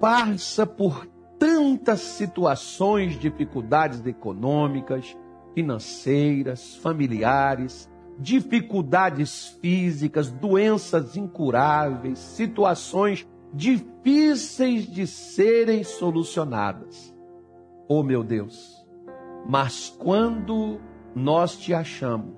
passa 0.00 0.66
por 0.66 1.06
tantas 1.38 2.00
situações, 2.00 3.18
dificuldades 3.18 4.04
econômicas, 4.06 5.16
financeiras, 5.54 6.76
familiares, 6.76 7.90
dificuldades 8.18 9.58
físicas, 9.60 10.30
doenças 10.30 11.16
incuráveis, 11.16 12.18
situações 12.18 13.28
difíceis 13.52 14.86
de 14.86 15.06
serem 15.06 15.84
solucionadas. 15.84 17.14
Oh 17.88 18.02
meu 18.02 18.24
Deus, 18.24 18.84
mas 19.48 19.94
quando 19.98 20.80
nós 21.14 21.56
te 21.56 21.72
achamos, 21.72 22.34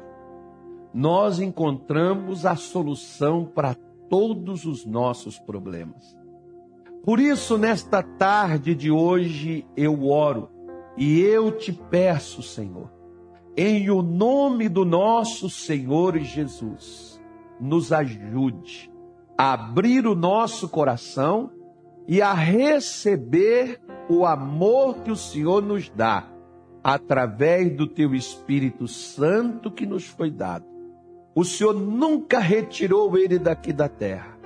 nós 0.93 1.39
encontramos 1.39 2.45
a 2.45 2.57
solução 2.57 3.45
para 3.45 3.75
todos 4.09 4.65
os 4.65 4.85
nossos 4.85 5.39
problemas. 5.39 6.17
Por 7.05 7.21
isso, 7.21 7.57
nesta 7.57 8.03
tarde 8.03 8.75
de 8.75 8.91
hoje, 8.91 9.67
eu 9.77 10.07
oro 10.09 10.51
e 10.97 11.21
eu 11.21 11.53
te 11.53 11.73
peço, 11.73 12.43
Senhor, 12.43 12.91
em 13.57 13.91
o 13.91 14.03
nome 14.03 14.69
do 14.69 14.85
nosso 14.85 15.49
Senhor 15.49 16.19
Jesus, 16.19 17.21
nos 17.61 17.93
ajude 17.93 18.91
a 19.37 19.53
abrir 19.53 20.07
o 20.07 20.15
nosso 20.15 20.69
coração 20.69 21.51
e 22.07 22.21
a 22.21 22.33
receber 22.33 23.81
o 24.09 24.27
amor 24.27 24.97
que 25.03 25.11
o 25.11 25.17
Senhor 25.17 25.63
nos 25.63 25.89
dá 25.91 26.29
através 26.83 27.77
do 27.77 27.87
teu 27.87 28.15
Espírito 28.15 28.89
Santo 28.89 29.71
que 29.71 29.87
nos 29.87 30.05
foi 30.07 30.31
dado. 30.31 30.78
O 31.39 31.45
Senhor 31.45 31.73
nunca 31.73 32.41
retirou 32.41 33.17
ele 33.17 33.39
daqui 33.39 33.73
da 33.73 33.89
terra. 33.89 34.37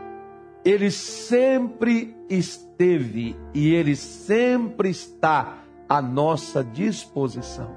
Ele 0.62 0.90
sempre 0.90 2.14
esteve 2.28 3.34
e 3.54 3.72
ele 3.72 3.96
sempre 3.96 4.90
está 4.90 5.56
à 5.88 6.02
nossa 6.02 6.62
disposição. 6.62 7.74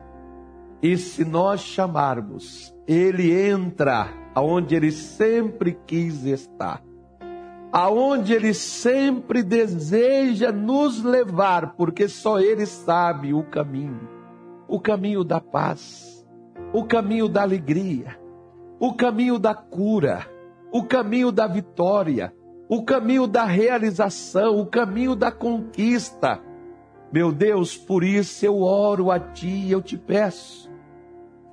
E 0.84 0.98
se 0.98 1.24
nós 1.24 1.62
chamarmos, 1.62 2.76
ele 2.86 3.32
entra 3.32 4.10
aonde 4.36 4.76
ele 4.76 4.92
sempre 4.92 5.80
quis 5.88 6.26
estar. 6.26 6.84
Aonde 7.72 8.34
ele 8.34 8.54
sempre 8.54 9.42
deseja 9.42 10.52
nos 10.52 11.02
levar, 11.02 11.78
porque 11.78 12.10
só 12.10 12.38
ele 12.38 12.66
sabe 12.66 13.34
o 13.34 13.44
caminho, 13.44 14.10
o 14.68 14.78
caminho 14.78 15.24
da 15.24 15.40
paz, 15.40 16.28
o 16.74 16.84
caminho 16.84 17.30
da 17.30 17.44
alegria 17.44 18.25
o 18.80 18.94
caminho 18.94 19.40
da 19.40 19.54
cura, 19.54 20.26
o 20.72 20.84
caminho 20.84 21.32
da 21.32 21.48
vitória, 21.48 22.34
o 22.68 22.84
caminho 22.84 23.28
da 23.28 23.46
realização, 23.46 24.60
o 24.60 24.66
caminho 24.66 25.16
da 25.16 25.32
conquista. 25.32 26.42
Meu 27.12 27.32
Deus, 27.32 27.78
por 27.78 28.04
isso 28.04 28.46
eu 28.46 28.62
oro 28.62 29.12
a 29.12 29.20
Ti 29.20 29.48
e 29.48 29.72
eu 29.72 29.82
te 29.82 29.98
peço. 29.98 30.70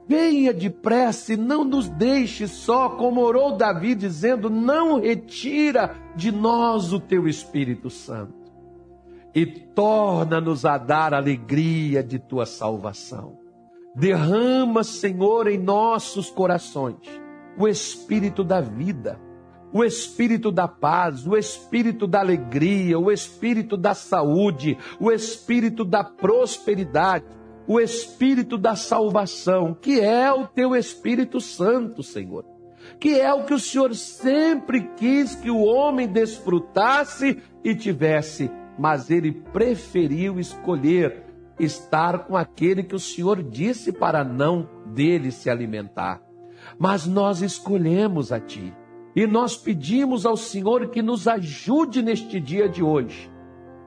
Venha 0.09 0.53
depressa 0.53 1.35
e 1.35 1.37
não 1.37 1.65
nos 1.65 1.89
deixe 1.89 2.49
só, 2.49 2.89
como 2.91 3.21
orou 3.21 3.57
Davi, 3.57 3.95
dizendo: 3.95 4.51
Não 4.51 5.01
retira 5.01 5.95
de 6.17 6.33
nós 6.33 6.93
o 6.93 6.99
teu 6.99 7.29
Espírito 7.29 7.89
Santo 7.89 8.43
e 9.35 9.47
torna-nos 9.47 10.65
a 10.65 10.77
dar 10.77 11.15
alegria 11.15 12.03
de 12.03 12.19
tua 12.19 12.45
salvação. 12.45 13.42
Derrama, 13.95 14.83
Senhor, 14.83 15.47
em 15.47 15.59
nossos 15.59 16.31
corações 16.31 16.97
o 17.59 17.69
espírito 17.69 18.43
da 18.43 18.61
vida, 18.61 19.21
o 19.73 19.85
espírito 19.85 20.51
da 20.51 20.67
paz, 20.67 21.27
o 21.27 21.37
espírito 21.37 22.07
da 22.07 22.21
alegria, 22.21 22.99
o 22.99 23.11
espírito 23.11 23.77
da 23.77 23.95
saúde, 23.95 24.77
o 25.01 25.11
espírito 25.11 25.85
da 25.85 26.05
prosperidade, 26.05 27.25
o 27.67 27.81
espírito 27.81 28.59
da 28.59 28.75
salvação, 28.75 29.75
que 29.75 30.01
é 30.01 30.33
o 30.33 30.47
teu 30.47 30.75
Espírito 30.75 31.41
Santo, 31.41 32.03
Senhor. 32.03 32.45
Que 32.99 33.21
é 33.21 33.33
o 33.33 33.45
que 33.45 33.55
o 33.55 33.59
Senhor 33.59 33.95
sempre 33.95 34.91
quis 34.97 35.37
que 35.37 35.51
o 35.51 35.63
homem 35.63 36.09
desfrutasse 36.09 37.41
e 37.63 37.75
tivesse, 37.75 38.51
mas 38.79 39.11
ele 39.11 39.33
preferiu 39.33 40.41
escolher 40.41 41.32
estar 41.59 42.21
com 42.21 42.37
aquele 42.37 42.83
que 42.83 42.95
o 42.95 43.01
Senhor 43.01 43.43
disse 43.43 43.93
para 43.93 44.25
não 44.25 44.69
dele 44.87 45.31
se 45.31 45.51
alimentar. 45.51 46.21
Mas 46.79 47.07
nós 47.07 47.43
escolhemos 47.43 48.33
a 48.33 48.41
Ti 48.41 48.75
e 49.15 49.27
nós 49.27 49.57
pedimos 49.57 50.25
ao 50.25 50.37
Senhor 50.37 50.89
que 50.89 51.03
nos 51.03 51.29
ajude 51.29 52.03
neste 52.03 52.41
dia 52.41 52.69
de 52.69 52.83
hoje 52.83 53.31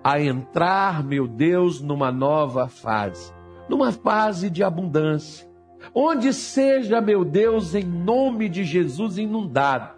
a 0.04 0.22
entrar, 0.22 1.04
meu 1.04 1.28
Deus, 1.28 1.82
numa 1.82 2.12
nova 2.12 2.68
fase, 2.68 3.34
numa 3.68 3.92
fase 3.92 4.52
de 4.52 4.64
abundância, 4.64 5.50
onde 5.96 6.32
seja, 6.32 7.02
meu 7.02 7.26
Deus, 7.26 7.74
em 7.74 7.84
nome 7.84 8.48
de 8.48 8.64
Jesus, 8.64 9.18
inundado 9.18 9.96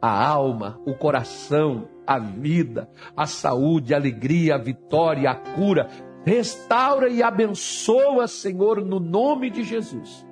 a 0.00 0.26
alma, 0.26 0.78
o 0.86 0.92
coração, 0.92 1.88
a 2.06 2.18
vida, 2.18 2.88
a 3.16 3.26
saúde, 3.26 3.94
a 3.94 3.96
alegria, 3.96 4.54
a 4.54 4.58
vitória, 4.58 5.30
a 5.30 5.34
cura, 5.34 5.88
Restaura 6.26 7.08
e 7.08 7.22
abençoa, 7.22 8.26
Senhor, 8.26 8.84
no 8.84 8.98
nome 8.98 9.48
de 9.48 9.62
Jesus, 9.62 10.26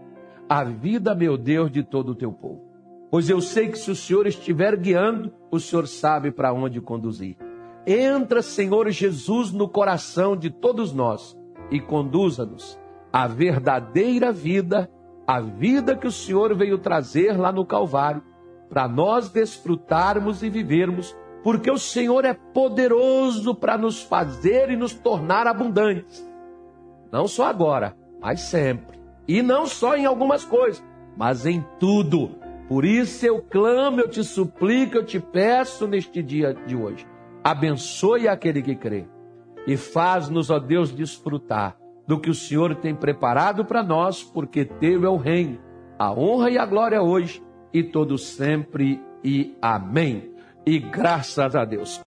a 0.48 0.64
vida, 0.64 1.14
meu 1.14 1.38
Deus, 1.38 1.70
de 1.70 1.84
todo 1.84 2.08
o 2.08 2.14
teu 2.16 2.32
povo. 2.32 2.64
Pois 3.12 3.30
eu 3.30 3.40
sei 3.40 3.68
que 3.68 3.78
se 3.78 3.92
o 3.92 3.94
Senhor 3.94 4.26
estiver 4.26 4.76
guiando, 4.76 5.32
o 5.52 5.60
Senhor 5.60 5.86
sabe 5.86 6.32
para 6.32 6.52
onde 6.52 6.80
conduzir. 6.80 7.36
Entra, 7.86 8.42
Senhor 8.42 8.90
Jesus, 8.90 9.52
no 9.52 9.68
coração 9.68 10.36
de 10.36 10.50
todos 10.50 10.92
nós 10.92 11.38
e 11.70 11.78
conduza-nos 11.78 12.76
à 13.12 13.28
verdadeira 13.28 14.32
vida, 14.32 14.90
a 15.24 15.40
vida 15.40 15.94
que 15.96 16.08
o 16.08 16.12
Senhor 16.12 16.56
veio 16.56 16.76
trazer 16.76 17.38
lá 17.38 17.52
no 17.52 17.64
Calvário, 17.64 18.20
para 18.68 18.88
nós 18.88 19.30
desfrutarmos 19.30 20.42
e 20.42 20.50
vivermos 20.50 21.16
porque 21.44 21.70
o 21.70 21.76
Senhor 21.76 22.24
é 22.24 22.32
poderoso 22.32 23.54
para 23.54 23.76
nos 23.76 24.00
fazer 24.00 24.70
e 24.70 24.76
nos 24.76 24.94
tornar 24.94 25.46
abundantes. 25.46 26.26
Não 27.12 27.28
só 27.28 27.44
agora, 27.44 27.94
mas 28.18 28.40
sempre. 28.40 28.98
E 29.28 29.42
não 29.42 29.66
só 29.66 29.94
em 29.94 30.06
algumas 30.06 30.42
coisas, 30.42 30.82
mas 31.18 31.44
em 31.44 31.62
tudo. 31.78 32.30
Por 32.66 32.82
isso 32.86 33.26
eu 33.26 33.42
clamo, 33.42 34.00
eu 34.00 34.08
te 34.08 34.24
suplico, 34.24 34.96
eu 34.96 35.04
te 35.04 35.20
peço 35.20 35.86
neste 35.86 36.22
dia 36.22 36.54
de 36.54 36.74
hoje. 36.74 37.06
Abençoe 37.44 38.26
aquele 38.26 38.62
que 38.62 38.74
crê 38.74 39.06
e 39.66 39.76
faz-nos, 39.76 40.48
ó 40.48 40.58
Deus, 40.58 40.90
desfrutar 40.90 41.76
do 42.06 42.18
que 42.18 42.30
o 42.30 42.34
Senhor 42.34 42.74
tem 42.76 42.94
preparado 42.94 43.66
para 43.66 43.82
nós, 43.82 44.22
porque 44.22 44.64
teu 44.64 45.04
é 45.04 45.08
o 45.10 45.16
reino, 45.16 45.58
a 45.98 46.10
honra 46.10 46.50
e 46.50 46.56
a 46.56 46.64
glória 46.64 47.02
hoje 47.02 47.42
e 47.70 47.82
todo 47.82 48.16
sempre. 48.16 48.98
E 49.22 49.56
amém 49.60 50.33
e 50.66 50.78
graças 50.78 51.54
a 51.54 51.64
Deus. 51.64 52.00